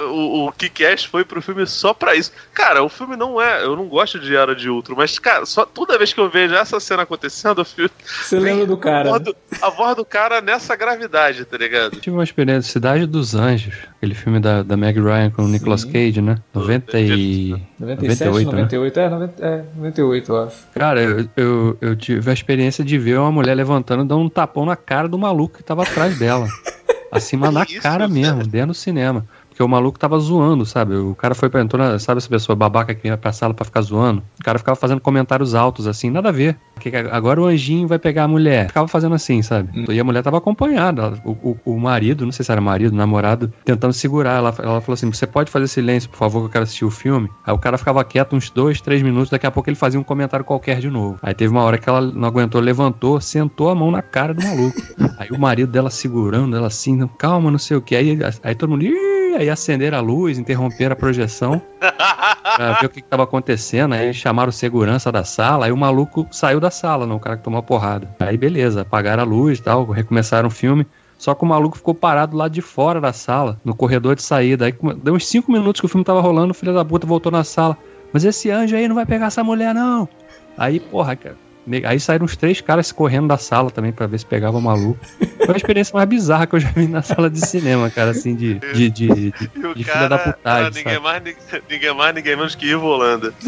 [0.00, 2.32] o, o Kick-Ass foi pro filme só pra isso.
[2.52, 3.64] Cara, o filme não é.
[3.64, 6.54] Eu não gosto de Era de Ultron, mas, cara, só toda vez que eu vejo
[6.54, 7.90] essa cena acontecendo, o filme.
[8.04, 9.08] Você lembra do cara?
[9.08, 11.98] A voz do, a voz do cara nessa gravidade, tá ligado?
[12.00, 15.84] tive uma experiência, Cidade dos Anjos, aquele filme da, da Meg Ryan com o Nicolas
[15.84, 16.36] Cage, né?
[16.54, 17.50] 90 e...
[17.78, 19.04] 97, 98, 98 né?
[19.04, 20.56] é, 90, é, 98, eu acho.
[20.74, 24.64] Cara, eu, eu, eu tive a experiência de ver uma mulher levantando, dando um tapão
[24.64, 26.46] na cara do maluco que tava atrás dela.
[27.10, 29.26] Acima na cara mesmo, dentro do cinema.
[29.58, 30.94] Porque o maluco tava zoando, sabe?
[30.94, 33.64] O cara foi pra entrou na, sabe essa pessoa babaca que ia pra sala pra
[33.64, 34.22] ficar zoando?
[34.38, 36.56] O cara ficava fazendo comentários altos, assim, nada a ver.
[36.78, 38.68] Que agora o anjinho vai pegar a mulher.
[38.68, 39.68] Ficava fazendo assim, sabe?
[39.78, 39.92] Hum.
[39.92, 41.20] E a mulher tava acompanhada.
[41.24, 44.38] O, o, o, marido, não sei se era marido, namorado, tentando segurar.
[44.38, 46.90] Ela, ela falou assim: você pode fazer silêncio, por favor, que eu quero assistir o
[46.90, 47.28] filme.
[47.44, 50.04] Aí o cara ficava quieto uns dois, três minutos, daqui a pouco ele fazia um
[50.04, 51.18] comentário qualquer de novo.
[51.22, 54.42] Aí teve uma hora que ela não aguentou, levantou, sentou a mão na cara do
[54.42, 54.80] maluco.
[55.18, 57.96] aí o marido dela segurando, ela assim, calma, não sei o que.
[57.96, 58.84] Aí, aí todo mundo.
[58.84, 59.18] Ih!
[59.38, 63.94] aí acenderam a luz, interromperam a projeção pra ver o que estava acontecendo.
[63.94, 67.36] Aí chamaram o segurança da sala, aí o maluco saiu da sala, não, o cara
[67.36, 68.08] que tomou a porrada.
[68.20, 70.86] Aí beleza, apagaram a luz e tal, recomeçaram o filme.
[71.18, 74.66] Só que o maluco ficou parado lá de fora da sala, no corredor de saída.
[74.66, 77.32] Aí deu uns 5 minutos que o filme tava rolando, o filho da puta voltou
[77.32, 77.76] na sala.
[78.12, 80.08] Mas esse anjo aí não vai pegar essa mulher, não.
[80.56, 81.47] Aí, porra, cara
[81.84, 84.98] Aí saíram uns três caras correndo da sala também para ver se pegava maluco.
[85.44, 88.34] Foi a experiência mais bizarra que eu já vi na sala de cinema, cara, assim,
[88.34, 89.32] de, de, de, de,
[89.76, 90.84] de filha da putagem.
[90.84, 91.22] Ninguém mais,
[91.68, 93.32] ninguém mais, ninguém menos que Ivo Holanda.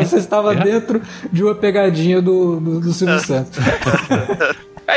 [0.00, 0.62] Você estava é.
[0.62, 1.00] dentro
[1.32, 3.58] de uma pegadinha do, do, do Silvio Santos.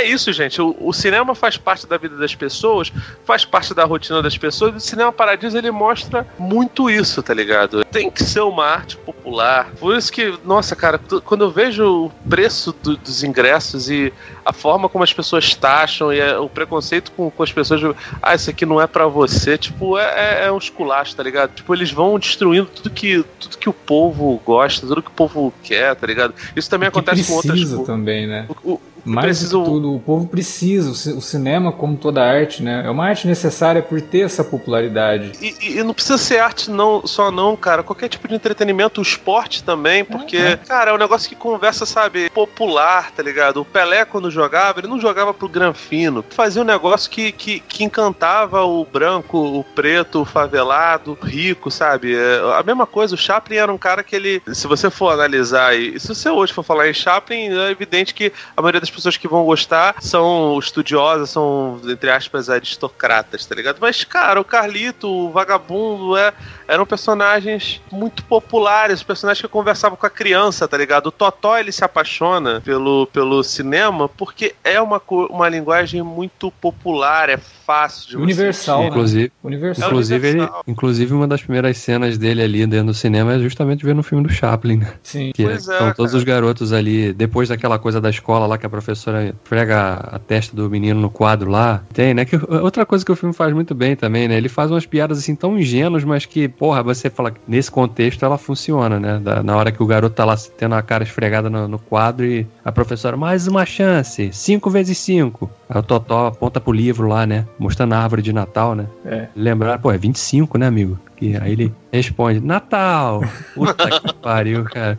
[0.03, 0.61] É isso, gente.
[0.61, 2.91] O, o, cinema faz parte da vida das pessoas,
[3.23, 4.73] faz parte da rotina das pessoas.
[4.73, 7.85] E o Cinema Paradiso ele mostra muito isso, tá ligado?
[7.85, 9.71] Tem que ser uma arte popular.
[9.79, 14.11] Por isso que, nossa, cara, quando eu vejo o preço do, dos ingressos e
[14.43, 18.49] a forma como as pessoas taxam e o preconceito com, com as pessoas, ah, isso
[18.49, 21.53] aqui não é para você, tipo, é, é, é um esculacho, tá ligado?
[21.53, 25.53] Tipo, eles vão destruindo tudo que, tudo que o povo gosta, tudo que o povo
[25.63, 26.33] quer, tá ligado?
[26.53, 27.71] Isso também acontece com outras.
[27.85, 28.47] Também, né?
[28.65, 29.63] O, o, mais preciso...
[29.63, 32.83] tudo, o povo precisa, o cinema, como toda arte, né?
[32.85, 35.31] É uma arte necessária por ter essa popularidade.
[35.41, 37.83] E, e não precisa ser arte não, só não, cara.
[37.83, 40.57] Qualquer tipo de entretenimento, o esporte também, porque, é, é.
[40.57, 43.61] cara, é um negócio que conversa, sabe, popular, tá ligado?
[43.61, 46.23] O Pelé, quando jogava, ele não jogava pro granfino.
[46.29, 51.69] Fazia um negócio que, que, que encantava o branco, o preto, o favelado, o rico,
[51.69, 52.15] sabe?
[52.15, 55.75] É, a mesma coisa, o Chaplin era um cara que ele, se você for analisar,
[55.75, 59.17] e se você hoje for falar em Chaplin, é evidente que a maioria das pessoas
[59.17, 63.77] que vão gostar são estudiosas, são, entre aspas, aristocratas, tá ligado?
[63.79, 66.33] Mas, cara, o Carlito, o vagabundo, é,
[66.73, 71.07] eram personagens muito populares, personagens que conversavam com a criança, tá ligado?
[71.07, 77.29] O Totó, ele se apaixona pelo, pelo cinema porque é uma, uma linguagem muito popular,
[77.29, 78.87] é fácil de Universal, né?
[78.87, 79.87] inclusive, Universal.
[79.89, 83.95] Inclusive, ele, inclusive, uma das primeiras cenas dele ali dentro do cinema é justamente ver
[83.95, 84.93] no filme do Chaplin, né?
[85.03, 85.31] Sim.
[85.33, 88.65] Que pois é, estão todos os garotos ali, depois daquela coisa da escola lá que
[88.65, 91.83] a professora frega a testa do menino no quadro lá.
[91.93, 92.25] Tem, né?
[92.25, 94.35] Que, outra coisa que o filme faz muito bem também, né?
[94.35, 98.37] Ele faz umas piadas assim tão ingênuas, mas que, porra, você fala nesse contexto ela
[98.37, 99.19] funciona, né?
[99.19, 102.25] Da, na hora que o garoto tá lá tendo a cara esfregada no, no quadro
[102.25, 105.51] e a professora, mais uma chance, cinco vezes cinco.
[105.67, 107.45] Aí o Totó aponta pro livro lá, né?
[107.59, 108.87] Mostrando a árvore de Natal, né?
[109.05, 109.27] É.
[109.35, 110.97] Lembrar, pô, é 25, né, amigo?
[111.15, 113.21] Que aí ele responde, Natal!
[113.53, 114.97] Puta que pariu, cara.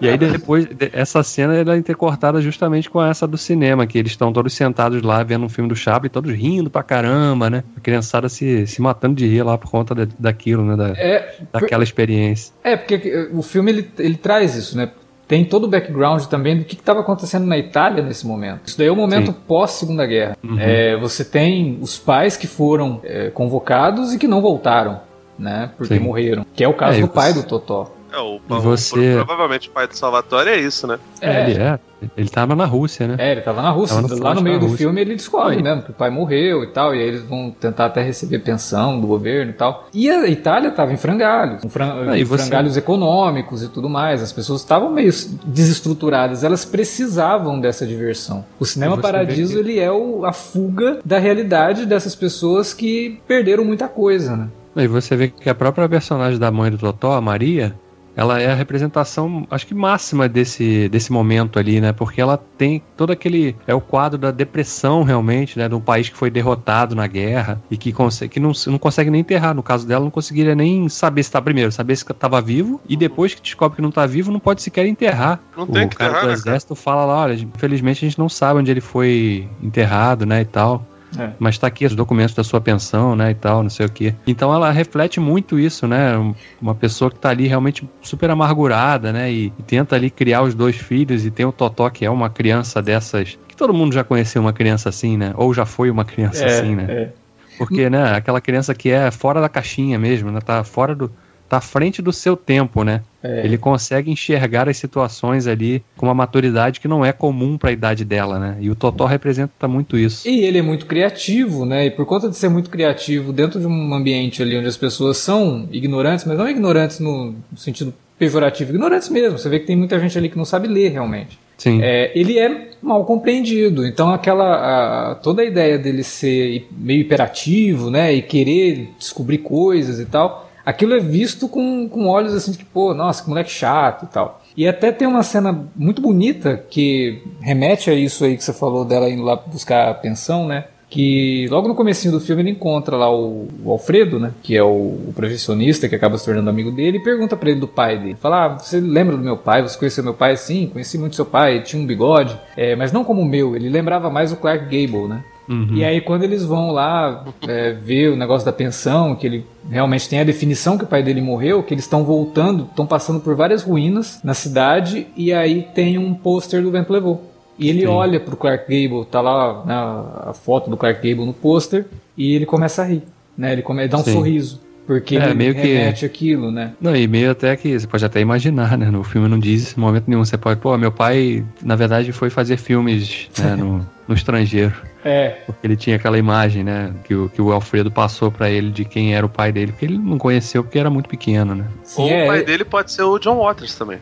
[0.00, 4.12] E aí depois, essa cena ela é intercortada justamente com essa do cinema, que eles
[4.12, 7.64] estão todos sentados lá vendo um filme do Chaplin, todos rindo pra caramba, né?
[7.76, 10.76] A criançada se, se matando de rir lá por conta de, daquilo, né?
[10.76, 12.54] Da, é, daquela experiência.
[12.62, 14.90] É, porque o filme ele, ele traz isso, né?
[15.26, 18.60] Tem todo o background também do que estava acontecendo na Itália nesse momento.
[18.66, 20.36] Isso daí é o momento pós Segunda Guerra.
[20.42, 20.58] Uhum.
[20.58, 25.00] É, você tem os pais que foram é, convocados e que não voltaram,
[25.38, 25.70] né?
[25.76, 26.00] Porque Sim.
[26.00, 26.44] morreram.
[26.54, 27.90] Que é o caso é, do pai do Totó.
[28.12, 29.14] É, o, você...
[29.16, 30.98] provavelmente o pai do Salvatore é isso, né?
[31.20, 31.78] É, ele é.
[32.16, 33.16] Ele tava na Rússia, né?
[33.18, 33.96] É, ele tava na Rússia.
[33.96, 34.78] Tava no Lá no meio do Rússia.
[34.78, 35.62] filme ele descobre Foi.
[35.62, 39.00] mesmo que o pai morreu e tal, e aí eles vão tentar até receber pensão
[39.00, 39.88] do governo e tal.
[39.94, 42.10] E a Itália tava em frangalhos, fran...
[42.10, 44.20] ah, frangalhos econômicos e tudo mais.
[44.20, 45.12] As pessoas estavam meio
[45.46, 48.44] desestruturadas, elas precisavam dessa diversão.
[48.58, 53.88] O Cinema Paradiso, ele é o, a fuga da realidade dessas pessoas que perderam muita
[53.88, 54.48] coisa, né?
[54.74, 57.74] E você vê que a própria personagem da mãe do Totó, a Maria,
[58.14, 61.92] ela é a representação, acho que máxima desse, desse momento ali, né?
[61.92, 63.56] Porque ela tem todo aquele.
[63.66, 65.68] É o quadro da depressão, realmente, né?
[65.68, 69.10] De um país que foi derrotado na guerra e que, consegue, que não, não consegue
[69.10, 69.54] nem enterrar.
[69.54, 72.96] No caso dela, não conseguiria nem saber se está primeiro, saber se estava vivo e
[72.96, 75.40] depois que descobre que não está vivo, não pode sequer enterrar.
[75.56, 76.84] Não o tem que cara enterrar, do né, exército cara?
[76.84, 80.42] fala lá: olha, infelizmente a gente não sabe onde ele foi enterrado, né?
[80.42, 80.86] E tal.
[81.18, 81.30] É.
[81.38, 84.14] Mas tá aqui os documentos da sua pensão, né, e tal, não sei o quê.
[84.26, 86.12] Então ela reflete muito isso, né?
[86.60, 90.54] Uma pessoa que tá ali realmente super amargurada, né, e, e tenta ali criar os
[90.54, 94.02] dois filhos e tem o Totó que é uma criança dessas que todo mundo já
[94.02, 95.34] conheceu uma criança assim, né?
[95.36, 96.86] Ou já foi uma criança é, assim, né?
[96.88, 97.12] É.
[97.58, 100.40] Porque, né, aquela criança que é fora da caixinha mesmo, né?
[100.40, 101.12] Tá fora do,
[101.52, 103.02] tá à frente do seu tempo, né?
[103.22, 103.44] É.
[103.44, 107.72] Ele consegue enxergar as situações ali com uma maturidade que não é comum para a
[107.74, 108.56] idade dela, né?
[108.58, 110.26] E o Totó representa muito isso.
[110.26, 111.84] E ele é muito criativo, né?
[111.84, 115.18] E por conta de ser muito criativo dentro de um ambiente ali onde as pessoas
[115.18, 119.36] são ignorantes, mas não ignorantes no sentido pejorativo, ignorantes mesmo.
[119.36, 121.38] Você vê que tem muita gente ali que não sabe ler realmente.
[121.58, 121.80] Sim.
[121.82, 123.86] É, ele é mal compreendido.
[123.86, 130.00] Então aquela a, toda a ideia dele ser meio hiperativo, né, e querer descobrir coisas
[130.00, 134.04] e tal, aquilo é visto com, com olhos assim de pô, nossa, que moleque chato
[134.04, 134.42] e tal.
[134.56, 138.84] E até tem uma cena muito bonita que remete a isso aí que você falou
[138.84, 140.64] dela indo lá buscar a pensão, né?
[140.90, 144.34] Que logo no comecinho do filme ele encontra lá o, o Alfredo, né?
[144.42, 144.66] Que é o,
[145.08, 148.16] o, professionista que acaba se tornando amigo dele e pergunta para ele do pai dele.
[148.20, 149.62] Fala, ah, você lembra do meu pai?
[149.62, 150.36] Você conheceu meu pai?
[150.36, 153.56] Sim, conheci muito seu pai, tinha um bigode, é, mas não como o meu.
[153.56, 155.24] Ele lembrava mais o Clark Gable, né?
[155.48, 155.70] Uhum.
[155.72, 160.08] E aí quando eles vão lá é, ver o negócio da pensão, que ele realmente
[160.08, 163.34] tem a definição que o pai dele morreu, que eles estão voltando, estão passando por
[163.34, 167.30] várias ruínas na cidade, e aí tem um pôster do Vento Levou.
[167.58, 167.86] E ele Sim.
[167.86, 172.34] olha pro Clark Gable, tá lá né, a foto do Clark Gable no pôster, e
[172.34, 173.02] ele começa a rir,
[173.36, 173.52] né?
[173.52, 174.12] Ele, come, ele dá um Sim.
[174.12, 174.60] sorriso.
[174.86, 176.06] Porque é, ele meio remete que...
[176.06, 176.72] aquilo, né?
[176.80, 178.90] Não, e meio até que você pode até imaginar, né?
[178.90, 180.24] No filme não diz em momento nenhum.
[180.24, 184.74] Você pode, pô, meu pai, na verdade, foi fazer filmes né, no, no estrangeiro.
[185.04, 185.38] É.
[185.46, 186.92] Porque ele tinha aquela imagem, né?
[187.04, 189.86] Que o, que o Alfredo passou para ele de quem era o pai dele, porque
[189.86, 191.64] ele não conheceu porque era muito pequeno, né?
[191.82, 193.98] Sim, Ou é, o pai dele pode ser o John Waters também.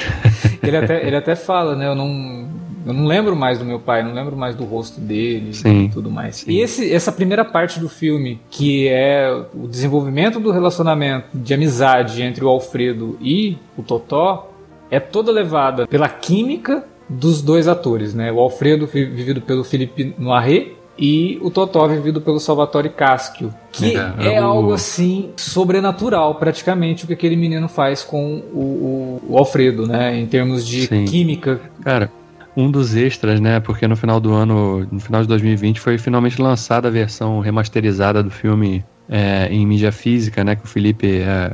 [0.62, 1.86] ele, até, ele até fala, né?
[1.86, 5.54] Eu não eu não lembro mais do meu pai, não lembro mais do rosto dele
[5.54, 5.84] Sim.
[5.84, 6.36] e tudo mais.
[6.36, 6.50] Sim.
[6.50, 12.22] E esse, essa primeira parte do filme, que é o desenvolvimento do relacionamento de amizade
[12.22, 14.50] entre o Alfredo e o Totó,
[14.90, 18.32] é toda levada pela química dos dois atores, né?
[18.32, 24.14] O Alfredo, vivido pelo Felipe Noiré, e o Totó vivido pelo Salvatore Caschio, que é,
[24.18, 24.44] é, é o...
[24.44, 30.16] algo assim sobrenatural praticamente o que aquele menino faz com o, o, o Alfredo, né,
[30.16, 31.04] em termos de Sim.
[31.04, 31.60] química.
[31.82, 32.10] Cara,
[32.56, 33.58] um dos extras, né?
[33.58, 38.22] Porque no final do ano, no final de 2020, foi finalmente lançada a versão remasterizada
[38.22, 40.54] do filme é, em mídia física, né?
[40.54, 41.52] Que o Felipe é,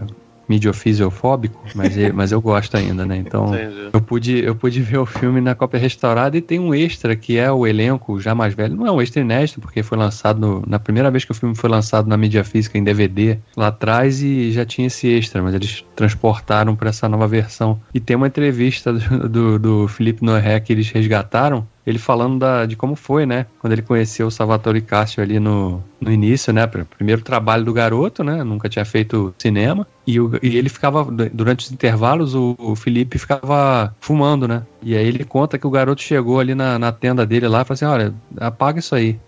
[0.50, 3.16] midiofisiofóbico, mas, ele, mas eu gosto ainda, né?
[3.16, 3.52] Então
[3.92, 7.38] eu pude, eu pude ver o filme na cópia restaurada e tem um extra que
[7.38, 8.74] é o elenco já mais velho.
[8.74, 11.54] Não é um extra inédito, porque foi lançado no, na primeira vez que o filme
[11.54, 15.54] foi lançado na mídia física em DVD lá atrás e já tinha esse extra, mas
[15.54, 17.80] eles transportaram para essa nova versão.
[17.94, 22.66] E tem uma entrevista do, do, do Felipe Noé que eles resgataram ele falando da,
[22.66, 23.46] de como foi, né?
[23.58, 26.66] Quando ele conheceu o Salvatore Cássio ali no, no início, né?
[26.66, 28.44] Primeiro trabalho do garoto, né?
[28.44, 29.86] Nunca tinha feito cinema.
[30.06, 34.62] E, o, e ele ficava, durante os intervalos, o, o, Felipe ficava fumando, né?
[34.82, 37.64] E aí ele conta que o garoto chegou ali na, na tenda dele lá e
[37.64, 39.18] falou assim: olha, apaga isso aí.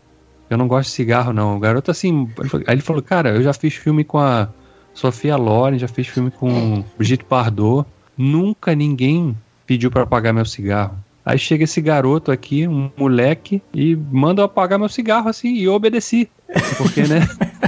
[0.51, 1.57] Eu não gosto de cigarro, não.
[1.57, 2.29] O garoto, assim.
[2.67, 4.49] Aí ele falou: cara, eu já fiz filme com a
[4.93, 7.89] Sofia Loren, já fiz filme com Brigitte Bardot.
[8.17, 9.35] Nunca ninguém
[9.67, 11.02] pediu para apagar meu cigarro.
[11.25, 15.65] Aí chega esse garoto aqui, um moleque, e manda eu apagar meu cigarro assim, e
[15.65, 16.29] eu obedeci.
[16.77, 17.21] Porque, né?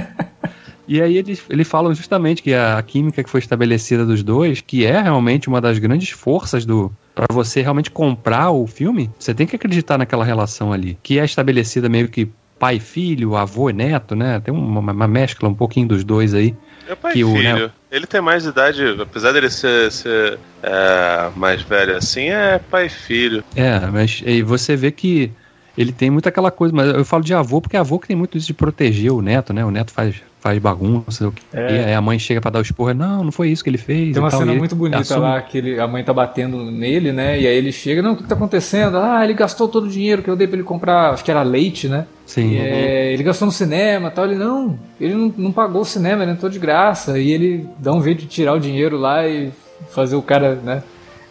[0.87, 4.85] E aí eles, eles falam justamente que a química que foi estabelecida dos dois, que
[4.85, 9.47] é realmente uma das grandes forças do para você realmente comprar o filme, você tem
[9.47, 14.15] que acreditar naquela relação ali, que é estabelecida meio que pai filho, avô e neto,
[14.15, 14.39] né?
[14.39, 16.55] Tem uma, uma mescla um pouquinho dos dois aí.
[16.87, 17.29] É pai que filho.
[17.29, 22.59] O, né, ele tem mais idade, apesar dele ser, ser é, mais velho assim, é
[22.59, 23.41] pai e filho.
[23.55, 25.31] É, mas e você vê que
[25.77, 28.15] ele tem muito aquela coisa, mas eu falo de avô porque é avô que tem
[28.15, 29.63] muito isso de proteger o neto, né?
[29.63, 31.41] O neto faz, faz bagunça, o que.
[31.51, 31.71] É.
[31.71, 33.79] E aí a mãe chega para dar o esporro, não, não foi isso que ele
[33.79, 34.13] fez.
[34.13, 35.21] Tem uma cena muito bonita assume...
[35.21, 37.39] lá que ele, a mãe tá batendo nele, né?
[37.39, 38.95] E aí ele chega, não, o que tá acontecendo?
[38.99, 41.41] Ah, ele gastou todo o dinheiro que eu dei para ele comprar, acho que era
[41.41, 42.05] leite, né?
[42.27, 42.51] Sim.
[42.51, 44.25] E, é, ele gastou no cinema tal.
[44.25, 47.17] Ele não, ele não, não pagou o cinema, ele entrou de graça.
[47.17, 49.51] E ele dá um jeito de tirar o dinheiro lá e
[49.89, 50.83] fazer o cara, né?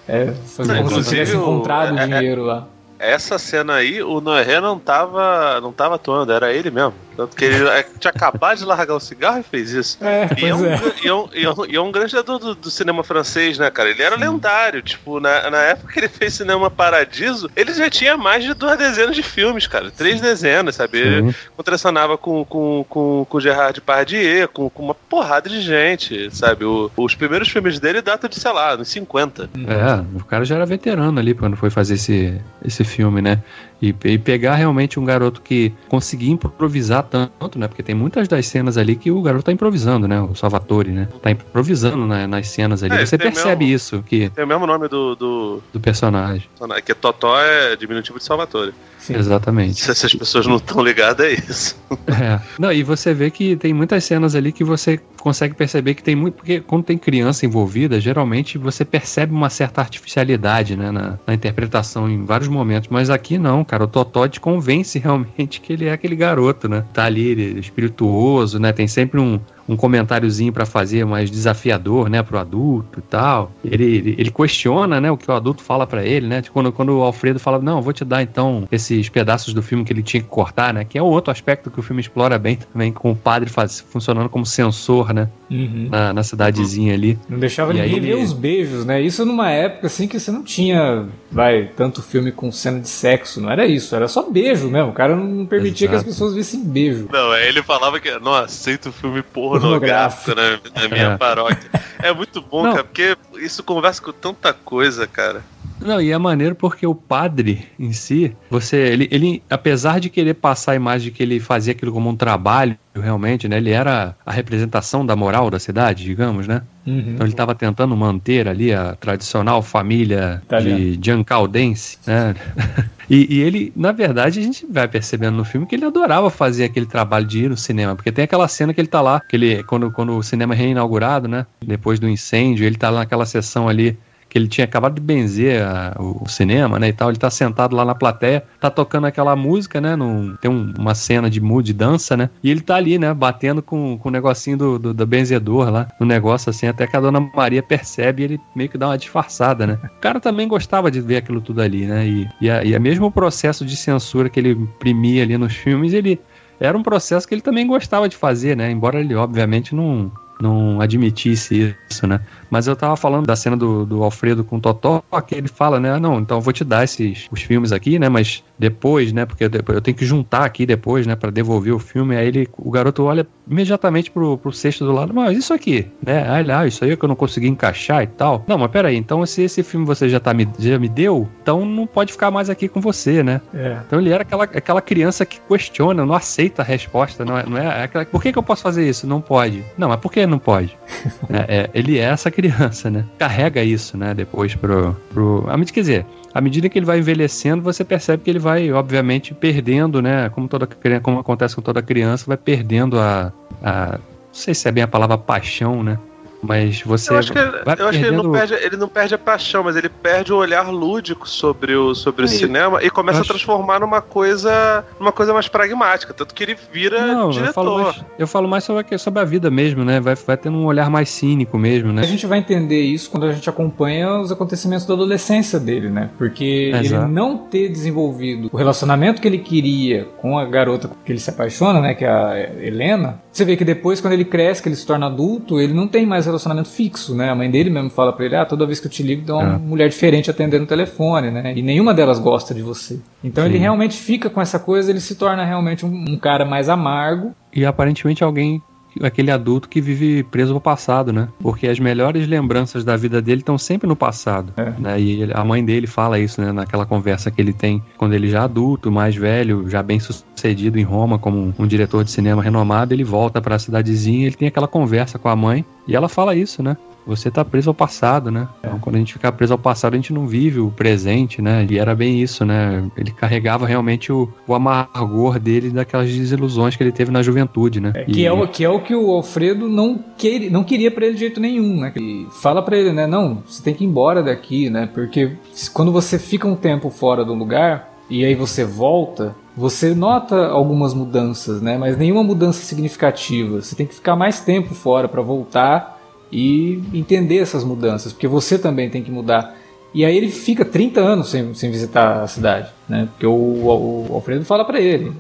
[0.09, 2.66] É, fazer não, como se tivesse encontrado o é, é, dinheiro lá
[2.98, 6.94] essa cena aí, o Noé não tava, não tava atuando, era ele mesmo.
[7.16, 9.98] Tanto que ele é, tinha acabado de largar o cigarro e fez isso.
[10.00, 10.80] É, e, é um, é.
[11.02, 13.59] E, é um, e, é um, e é um grande ator do, do, cinema francês,
[13.59, 13.90] né, cara?
[13.90, 14.24] Ele era Sim.
[14.24, 14.83] lendário.
[14.83, 18.76] Tipo, na, na época que ele fez Cinema Paradiso, ele já tinha mais de duas
[18.76, 19.90] dezenas de filmes, cara.
[19.90, 20.98] Três dezenas, sabe?
[20.98, 26.64] Ele contracionava com, com, com, com Gerard Depardieu, com, com uma porrada de gente, sabe?
[26.64, 29.50] O, os primeiros filmes dele datam de, sei lá, nos 50.
[29.54, 33.42] É, o cara já era veterano ali quando foi fazer esse, esse filme, né?
[33.84, 37.68] E, e, pegar realmente um garoto que conseguia improvisar tanto, né?
[37.68, 40.20] Porque tem muitas das cenas ali que o garoto tá improvisando, né?
[40.20, 41.08] O Salvatore, né?
[41.20, 42.26] Tá improvisando né?
[42.26, 42.94] nas cenas ali.
[42.94, 44.04] É, Você percebe mesmo, isso.
[44.06, 46.48] que Tem o mesmo nome do, do, do personagem.
[46.84, 48.72] Que Totó é diminutivo de Salvatore.
[49.04, 49.16] Sim.
[49.16, 49.82] Exatamente.
[49.82, 51.76] Se essas pessoas não estão ligadas, é isso.
[52.06, 52.40] É.
[52.58, 56.14] Não, e você vê que tem muitas cenas ali que você consegue perceber que tem
[56.14, 56.34] muito.
[56.34, 60.90] Porque quando tem criança envolvida, geralmente você percebe uma certa artificialidade, né?
[60.90, 62.88] Na, na interpretação em vários momentos.
[62.90, 63.73] Mas aqui não, cara.
[63.82, 66.84] O Totó te convence realmente que ele é aquele garoto, né?
[66.92, 68.72] Tá ali, é espirituoso, né?
[68.72, 73.53] Tem sempre um, um comentáriozinho para fazer mais desafiador, né, pro adulto e tal.
[73.64, 76.42] Ele, ele, ele questiona, né, o que o adulto fala para ele, né?
[76.53, 79.92] Quando, quando o Alfredo fala, não, vou te dar então esses pedaços do filme que
[79.92, 80.85] ele tinha que cortar, né?
[80.85, 84.29] Que é outro aspecto que o filme explora bem também, com o padre faz, funcionando
[84.29, 85.29] como censor, né?
[85.50, 85.88] Uhum.
[85.90, 87.18] Na, na, cidadezinha ali.
[87.29, 89.00] Não deixava e ninguém aí, ver os beijos, né?
[89.00, 93.40] Isso numa época assim que você não tinha, vai, tanto filme com cena de sexo,
[93.40, 94.90] não era isso, era só beijo mesmo.
[94.90, 96.02] O cara não permitia Exato.
[96.04, 97.08] que as pessoas vissem beijo.
[97.12, 101.17] Não, ele falava que não aceito filme porra pornográfico na, na minha é.
[101.17, 101.71] paróquia.
[102.02, 102.73] É muito bom, Não.
[102.73, 105.42] cara, porque isso conversa com tanta coisa, cara.
[105.85, 110.35] Não, e é maneiro porque o padre em si, você, ele, ele, apesar de querer
[110.35, 113.58] passar a imagem de que ele fazia aquilo como um trabalho, realmente, né?
[113.58, 116.62] Ele era a representação da moral da cidade, digamos, né?
[116.87, 116.98] Uhum.
[116.98, 120.78] Então ele estava tentando manter ali a tradicional família Italiano.
[120.78, 122.35] de Giancaldense, né?
[123.10, 126.64] e, e, ele, na verdade, a gente vai percebendo no filme que ele adorava fazer
[126.64, 129.37] aquele trabalho de ir no cinema, porque tem aquela cena que ele tá lá, que
[129.37, 131.46] ele, quando, quando o cinema é reinaugurado, né?
[131.62, 133.98] Depois do incêndio, ele tá lá naquela sessão ali
[134.35, 137.76] que ele tinha acabado de benzer a, o, cinema, né, e tal, ele tá sentado
[137.76, 141.64] lá na plateia, tá tocando aquela música, né, num, tem um, uma cena de mood
[141.64, 144.92] de dança, né, e ele tá ali, né, batendo com, com o negocinho do, do,
[144.92, 148.68] do benzedor lá, no negócio assim, até que a dona Maria percebe e ele meio
[148.68, 149.78] que dá uma disfarçada, né.
[149.85, 152.80] O cara também gostava de ver aquilo tudo ali, né, e, e, a, e a
[152.80, 156.20] mesmo processo de censura que ele imprimia ali nos filmes, ele
[156.58, 158.70] era um processo que ele também gostava de fazer, né?
[158.70, 160.10] Embora ele, obviamente, não,
[160.40, 162.20] não admitisse isso, né?
[162.55, 165.81] Mas eu tava falando da cena do, do Alfredo com o Totó, que ele fala,
[165.81, 165.90] né?
[165.90, 168.09] Ah, não, então eu vou te dar esses os filmes aqui, né?
[168.09, 169.27] Mas depois, né?
[169.27, 171.17] Porque eu tenho que juntar aqui depois, né?
[171.17, 172.15] Para devolver o filme.
[172.15, 176.25] Aí ele, o garoto olha imediatamente pro, pro cesto do lado, mas isso aqui, né?
[176.29, 178.44] Ah, isso aí é que eu não consegui encaixar e tal.
[178.46, 181.67] Não, mas peraí, então se esse filme você já, tá, me, já me deu, então
[181.67, 183.40] não pode ficar mais aqui com você, né?
[183.52, 183.79] É.
[183.85, 187.59] Então ele era aquela, aquela criança que questiona, não aceita a resposta, não é, não
[187.59, 189.09] é, é aquela, por que, que eu posso fazer isso?
[189.09, 189.65] Não pode.
[189.77, 190.79] Não, mas por que não pode?
[191.29, 193.04] é, é, ele é essa criança criança, né?
[193.18, 194.14] Carrega isso, né?
[194.14, 194.94] Depois pro.
[195.12, 195.46] pro...
[195.72, 200.02] Quer dizer, à medida que ele vai envelhecendo, você percebe que ele vai, obviamente, perdendo,
[200.02, 200.28] né?
[200.30, 200.68] Como, toda,
[201.02, 203.32] como acontece com toda criança, vai perdendo a,
[203.62, 203.98] a.
[203.98, 205.98] Não sei se é bem a palavra paixão, né?
[206.46, 207.12] Mas você.
[207.12, 209.76] Eu acho que, eu acho que ele, não perde, ele não perde a paixão, mas
[209.76, 213.30] ele perde o olhar lúdico sobre o, sobre o cinema e começa acho...
[213.30, 216.12] a transformar numa coisa numa coisa mais pragmática.
[216.12, 217.48] Tanto que ele vira não, diretor.
[217.48, 220.00] Eu falo mais, eu falo mais sobre, a, sobre a vida mesmo, né?
[220.00, 222.02] Vai, vai tendo um olhar mais cínico mesmo, né?
[222.02, 226.10] A gente vai entender isso quando a gente acompanha os acontecimentos da adolescência dele, né?
[226.18, 227.04] Porque Exato.
[227.04, 231.30] ele não ter desenvolvido o relacionamento que ele queria com a garota que ele se
[231.30, 231.94] apaixona, né?
[231.94, 233.22] Que é a Helena.
[233.32, 236.06] Você vê que depois, quando ele cresce, que ele se torna adulto, ele não tem
[236.06, 236.33] mais relacionamento
[236.64, 237.30] fixo, né?
[237.30, 239.35] A mãe dele mesmo fala para ele, ah, toda vez que eu te ligo, tem
[239.35, 239.58] uma é.
[239.58, 241.52] mulher diferente atendendo o telefone, né?
[241.56, 242.98] E nenhuma delas gosta de você.
[243.22, 243.50] Então Sim.
[243.50, 247.35] ele realmente fica com essa coisa, ele se torna realmente um, um cara mais amargo.
[247.54, 248.62] E aparentemente alguém
[249.02, 251.28] aquele adulto que vive preso ao passado, né?
[251.40, 254.52] Porque as melhores lembranças da vida dele estão sempre no passado.
[254.56, 254.72] É.
[254.78, 255.00] Né?
[255.00, 256.52] E a mãe dele fala isso, né?
[256.52, 260.78] Naquela conversa que ele tem quando ele já é adulto, mais velho, já bem sucedido
[260.78, 264.48] em Roma como um, diretor de cinema renomado, ele volta para a cidadezinha, ele tem
[264.48, 266.76] aquela conversa com a mãe e ela fala isso, né?
[267.07, 268.48] Você tá preso ao passado, né?
[268.63, 268.67] É.
[268.67, 271.67] Então, quando a gente fica preso ao passado, a gente não vive o presente, né?
[271.69, 272.85] E era bem isso, né?
[272.96, 277.92] Ele carregava realmente o, o amargor dele daquelas desilusões que ele teve na juventude, né?
[277.94, 278.27] É, que, e...
[278.27, 281.21] é o, que é o que o Alfredo não, quer, não queria para ele de
[281.21, 281.92] jeito nenhum, né?
[281.96, 283.07] E fala para ele, né?
[283.07, 284.88] Não, você tem que ir embora daqui, né?
[284.92, 285.37] Porque
[285.73, 290.92] quando você fica um tempo fora do lugar e aí você volta, você nota algumas
[290.92, 291.79] mudanças, né?
[291.79, 293.63] Mas nenhuma mudança significativa.
[293.63, 295.93] Você tem que ficar mais tempo fora para voltar
[296.35, 299.54] e entender essas mudanças, porque você também tem que mudar.
[299.94, 303.08] E aí ele fica 30 anos sem, sem visitar a cidade, né?
[303.12, 305.12] Porque o, o, o Alfredo fala para ele,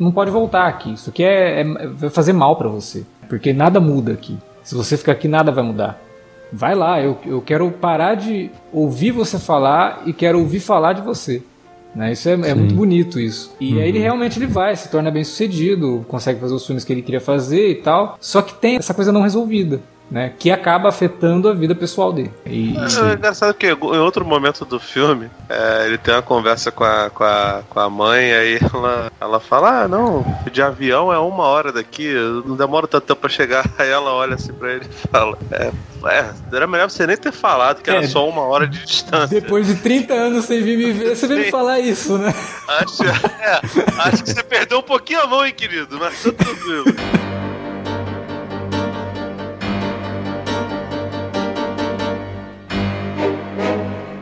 [0.00, 3.78] não pode voltar aqui, isso aqui é, é vai fazer mal para você, porque nada
[3.78, 4.38] muda aqui.
[4.62, 6.00] Se você ficar aqui, nada vai mudar.
[6.50, 11.02] Vai lá, eu, eu quero parar de ouvir você falar e quero ouvir falar de
[11.02, 11.42] você.
[11.94, 12.12] Né?
[12.12, 13.54] Isso é, é, muito bonito isso.
[13.60, 13.80] E uhum.
[13.80, 17.02] aí ele realmente ele vai, se torna bem sucedido, consegue fazer os filmes que ele
[17.02, 18.16] queria fazer e tal.
[18.20, 19.80] Só que tem essa coisa não resolvida
[20.12, 20.30] né?
[20.38, 22.30] Que acaba afetando a vida pessoal dele.
[22.44, 26.70] E, é, é engraçado que em outro momento do filme, é, ele tem uma conversa
[26.70, 31.10] com a, com a, com a mãe, aí ela, ela fala: Ah, não, de avião
[31.10, 32.12] é uma hora daqui,
[32.44, 33.64] não demora tanto tempo pra chegar.
[33.78, 35.72] Aí ela olha assim pra ele e fala: É,
[36.06, 39.40] é era melhor você nem ter falado que é, era só uma hora de distância.
[39.40, 42.34] Depois de 30 anos sem vir me ver, você veio me falar isso, né?
[42.68, 43.60] Acho, é,
[44.08, 46.84] acho que você perdeu um pouquinho a mão, hein, querido, mas tudo tranquilo.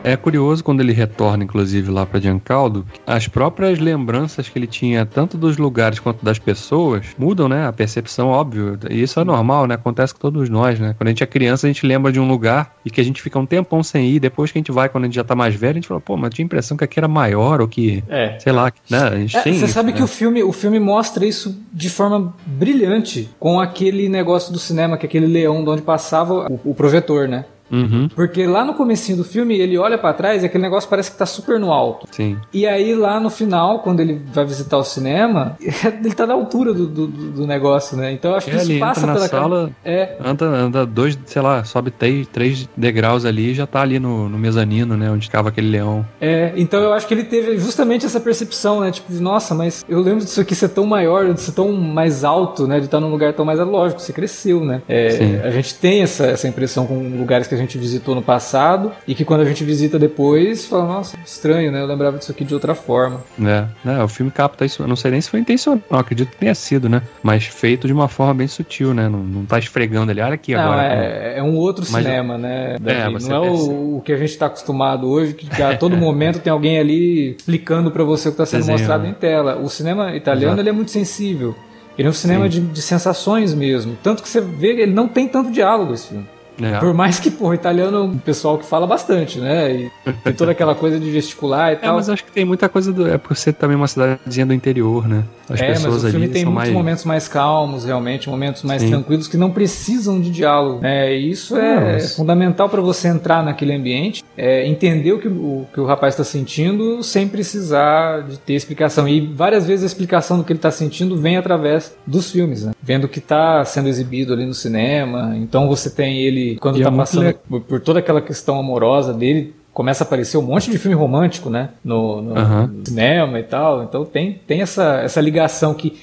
[0.03, 5.05] É curioso quando ele retorna, inclusive, lá para Giancaldo, as próprias lembranças que ele tinha,
[5.05, 7.67] tanto dos lugares quanto das pessoas, mudam, né?
[7.67, 8.79] A percepção, óbvio.
[8.89, 9.75] E isso é normal, né?
[9.75, 10.95] Acontece com todos nós, né?
[10.97, 13.21] Quando a gente é criança, a gente lembra de um lugar e que a gente
[13.21, 14.19] fica um tempão sem ir.
[14.19, 16.01] Depois que a gente vai, quando a gente já tá mais velho, a gente fala,
[16.01, 18.03] pô, mas tinha a impressão que aqui era maior ou que.
[18.09, 18.39] É.
[18.39, 18.99] Sei lá, né?
[19.03, 19.53] A gente é, tem.
[19.53, 19.97] Você isso, sabe né?
[19.97, 24.97] que o filme, o filme mostra isso de forma brilhante com aquele negócio do cinema,
[24.97, 27.45] que é aquele leão de onde passava o, o projetor, né?
[27.71, 28.09] Uhum.
[28.13, 31.17] Porque lá no comecinho do filme, ele olha para trás e aquele negócio parece que
[31.17, 32.07] tá super no alto.
[32.11, 32.37] Sim.
[32.53, 35.57] E aí lá no final, quando ele vai visitar o cinema,
[36.03, 38.11] ele tá na altura do, do, do negócio, né?
[38.11, 40.85] Então eu acho que É, isso ele passa entra na pela sala, É, anda, anda
[40.85, 44.97] dois, sei lá, sobe três, três degraus ali e já tá ali no, no mezanino,
[44.97, 45.09] né?
[45.09, 46.05] Onde ficava aquele leão.
[46.19, 46.51] é.
[46.55, 48.91] Então eu acho que ele teve justamente essa percepção, né?
[48.91, 52.67] Tipo, nossa, mas eu lembro disso aqui ser tão maior, de ser tão mais alto,
[52.67, 52.79] né?
[52.79, 54.81] De estar num lugar tão mais lógico, você cresceu, né?
[54.87, 58.91] É, a gente tem essa, essa impressão com lugares que a gente visitou no passado
[59.07, 61.81] e que quando a gente visita depois, fala, nossa, estranho, né?
[61.81, 63.21] Eu lembrava disso aqui de outra forma.
[63.37, 63.67] né?
[63.83, 64.03] né?
[64.03, 64.83] O filme capta isso.
[64.83, 67.01] Eu não sei nem se foi intencional, acredito que tenha sido, né?
[67.23, 69.07] Mas feito de uma forma bem sutil, né?
[69.07, 70.83] Não, não tá esfregando ali, olha aqui Não, agora.
[70.87, 72.77] é, é um outro Mas- cinema, né?
[72.79, 73.13] Davi?
[73.13, 73.73] você não é percebe.
[73.73, 77.35] o, o que a gente está acostumado hoje, que a todo momento tem alguém ali
[77.37, 78.79] explicando para você o que está sendo Desenhando.
[78.79, 79.57] mostrado em tela.
[79.57, 80.61] O cinema italiano Exato.
[80.61, 81.55] ele é muito sensível.
[81.97, 83.97] Ele é um cinema de, de sensações mesmo.
[84.01, 86.25] Tanto que você vê ele não tem tanto diálogo esse filme.
[86.63, 86.79] É.
[86.79, 89.71] Por mais que, pô, o italiano é um pessoal que fala bastante, né?
[89.73, 89.91] E
[90.23, 91.95] tem toda aquela coisa de gesticular e É, tal.
[91.95, 93.07] mas acho que tem muita coisa do.
[93.07, 95.23] É por ser também uma cidadezinha do interior, né?
[95.49, 96.71] As é, mas pessoas o filme tem muitos mais.
[96.71, 98.89] momentos mais calmos, realmente, momentos mais Sim.
[98.91, 100.79] tranquilos que não precisam de diálogo.
[100.85, 105.19] É, e isso é Não, mas- fundamental para você entrar naquele ambiente, é, entender o
[105.19, 109.07] que o, que o rapaz está sentindo sem precisar de ter explicação.
[109.07, 112.71] E várias vezes a explicação do que ele está sentindo vem através dos filmes, né?
[112.81, 115.33] Vendo o que está sendo exibido ali no cinema.
[115.37, 118.21] Então você tem ele, quando E é está muito passando le- por, por toda aquela
[118.21, 121.69] questão amorosa dele, começa a aparecer um monte de filme romântico, né?
[121.83, 122.33] No, no-
[122.67, 123.83] no cinema e tal.
[123.83, 125.97] Então tem, tem essa, essa ligação que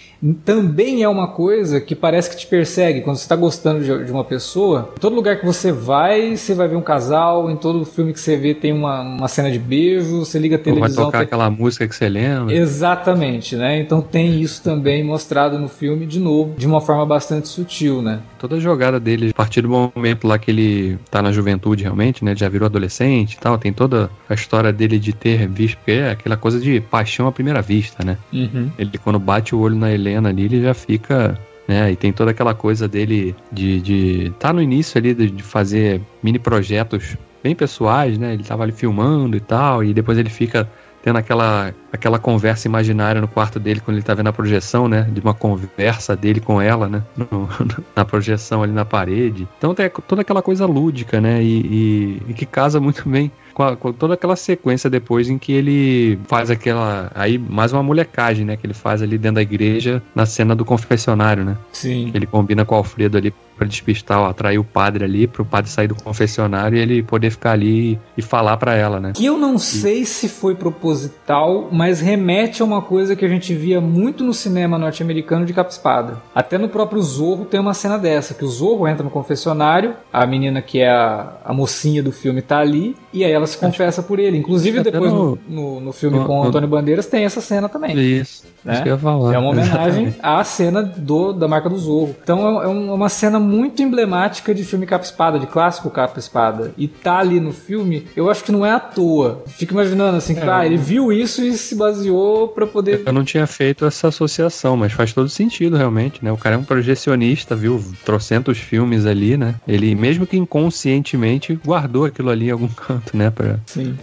[0.44, 3.02] também é uma coisa que parece que te persegue.
[3.02, 6.54] Quando você está gostando de, de uma pessoa, em todo lugar que você vai, você
[6.54, 7.48] vai ver um casal.
[7.50, 10.20] Em todo filme que você vê tem uma, uma cena de beijo.
[10.24, 11.04] Você liga a Ou vai televisão.
[11.06, 12.52] tocar tem- aquela música que você lembra.
[12.54, 13.78] Exatamente, né?
[13.80, 18.20] Então tem isso também mostrado no filme, de novo, de uma forma bastante sutil, né?
[18.38, 22.24] Toda a jogada dele, a partir do momento lá que ele tá na juventude realmente,
[22.24, 22.34] né?
[22.34, 26.10] Já virou adolescente e tal, tem toda a história dele de ter visto, porque é
[26.10, 28.16] aquela coisa de paixão à primeira vista, né?
[28.32, 28.70] Uhum.
[28.78, 31.38] Ele quando bate o olho na Helena ali, ele já fica.
[31.66, 35.42] Né, e tem toda aquela coisa dele de, de tá no início ali de, de
[35.42, 37.14] fazer mini projetos
[37.44, 38.32] bem pessoais, né?
[38.32, 40.66] Ele tava ali filmando e tal, e depois ele fica
[41.02, 45.02] tendo aquela, aquela conversa imaginária no quarto dele quando ele tá vendo a projeção, né?
[45.12, 47.02] De uma conversa dele com ela, né?
[47.16, 47.46] no-
[47.94, 49.46] na projeção ali na parede.
[49.58, 51.42] Então tem toda aquela coisa lúdica, né?
[51.42, 55.36] E, e- e que casa muito bem com, a- com toda aquela sequência depois em
[55.36, 57.10] que ele faz aquela.
[57.12, 58.56] Aí, mais uma molecagem, né?
[58.56, 61.56] Que ele faz ali dentro da igreja na cena do confessionário, né?
[61.72, 62.12] Sim.
[62.14, 65.68] Ele combina com o Alfredo ali pra despistar, ó, atrair o padre ali, pro padre
[65.68, 69.10] sair do confessionário e ele poder ficar ali e falar pra ela, né?
[69.16, 73.52] Que eu não sei se foi proposital, mas remete a uma coisa que a gente
[73.56, 76.18] via muito no cinema norte-americano de capa-espada.
[76.32, 80.24] Até no próprio Zorro tem uma cena dessa, que o Zorro entra no confessionário, a
[80.24, 84.02] menina que é a, a mocinha do filme tá ali, e aí ela se confessa
[84.02, 84.36] por ele.
[84.38, 87.98] Inclusive depois no, no- no, filme no- com o Antônio Bandeiras tem essa cena também.
[87.98, 88.44] Isso.
[88.64, 88.74] Né?
[88.74, 89.34] Isso que eu ia falar.
[89.34, 90.18] É uma homenagem Exatamente.
[90.22, 92.14] à cena do, da marca do Zorro.
[92.22, 96.72] Então é um- é uma cena muito emblemática de filme capa-espada, de clássico capa-espada.
[96.76, 99.42] E tá ali no filme, eu acho que não é à toa.
[99.46, 100.48] Fico imaginando assim, É.
[100.50, 103.02] ah, ele viu isso e se baseou pra poder.
[103.06, 106.30] Eu não tinha feito essa associação, mas faz todo sentido realmente, né?
[106.32, 107.82] O cara é um projecionista, viu?
[108.04, 109.54] Trocentos filmes ali, né?
[109.66, 113.30] Ele, mesmo que inconscientemente, guardou aquilo ali em algum canto, né?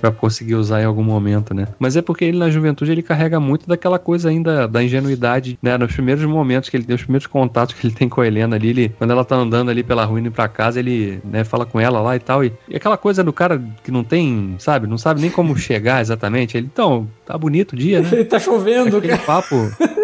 [0.01, 1.67] Pra conseguir usar em algum momento, né?
[1.79, 5.77] Mas é porque ele na juventude ele carrega muito daquela coisa ainda da ingenuidade, né?
[5.77, 8.55] Nos primeiros momentos que ele tem, os primeiros contatos que ele tem com a Helena
[8.55, 11.65] ali, ele, quando ela tá andando ali pela rua indo pra casa, ele, né, fala
[11.65, 12.43] com ela lá e tal.
[12.43, 14.87] E, e aquela coisa do cara que não tem, sabe?
[14.87, 16.57] Não sabe nem como chegar exatamente.
[16.57, 18.09] Ele, então, tá bonito o dia, né?
[18.11, 19.23] Ele tá chovendo, Aquele cara.
[19.25, 19.55] papo,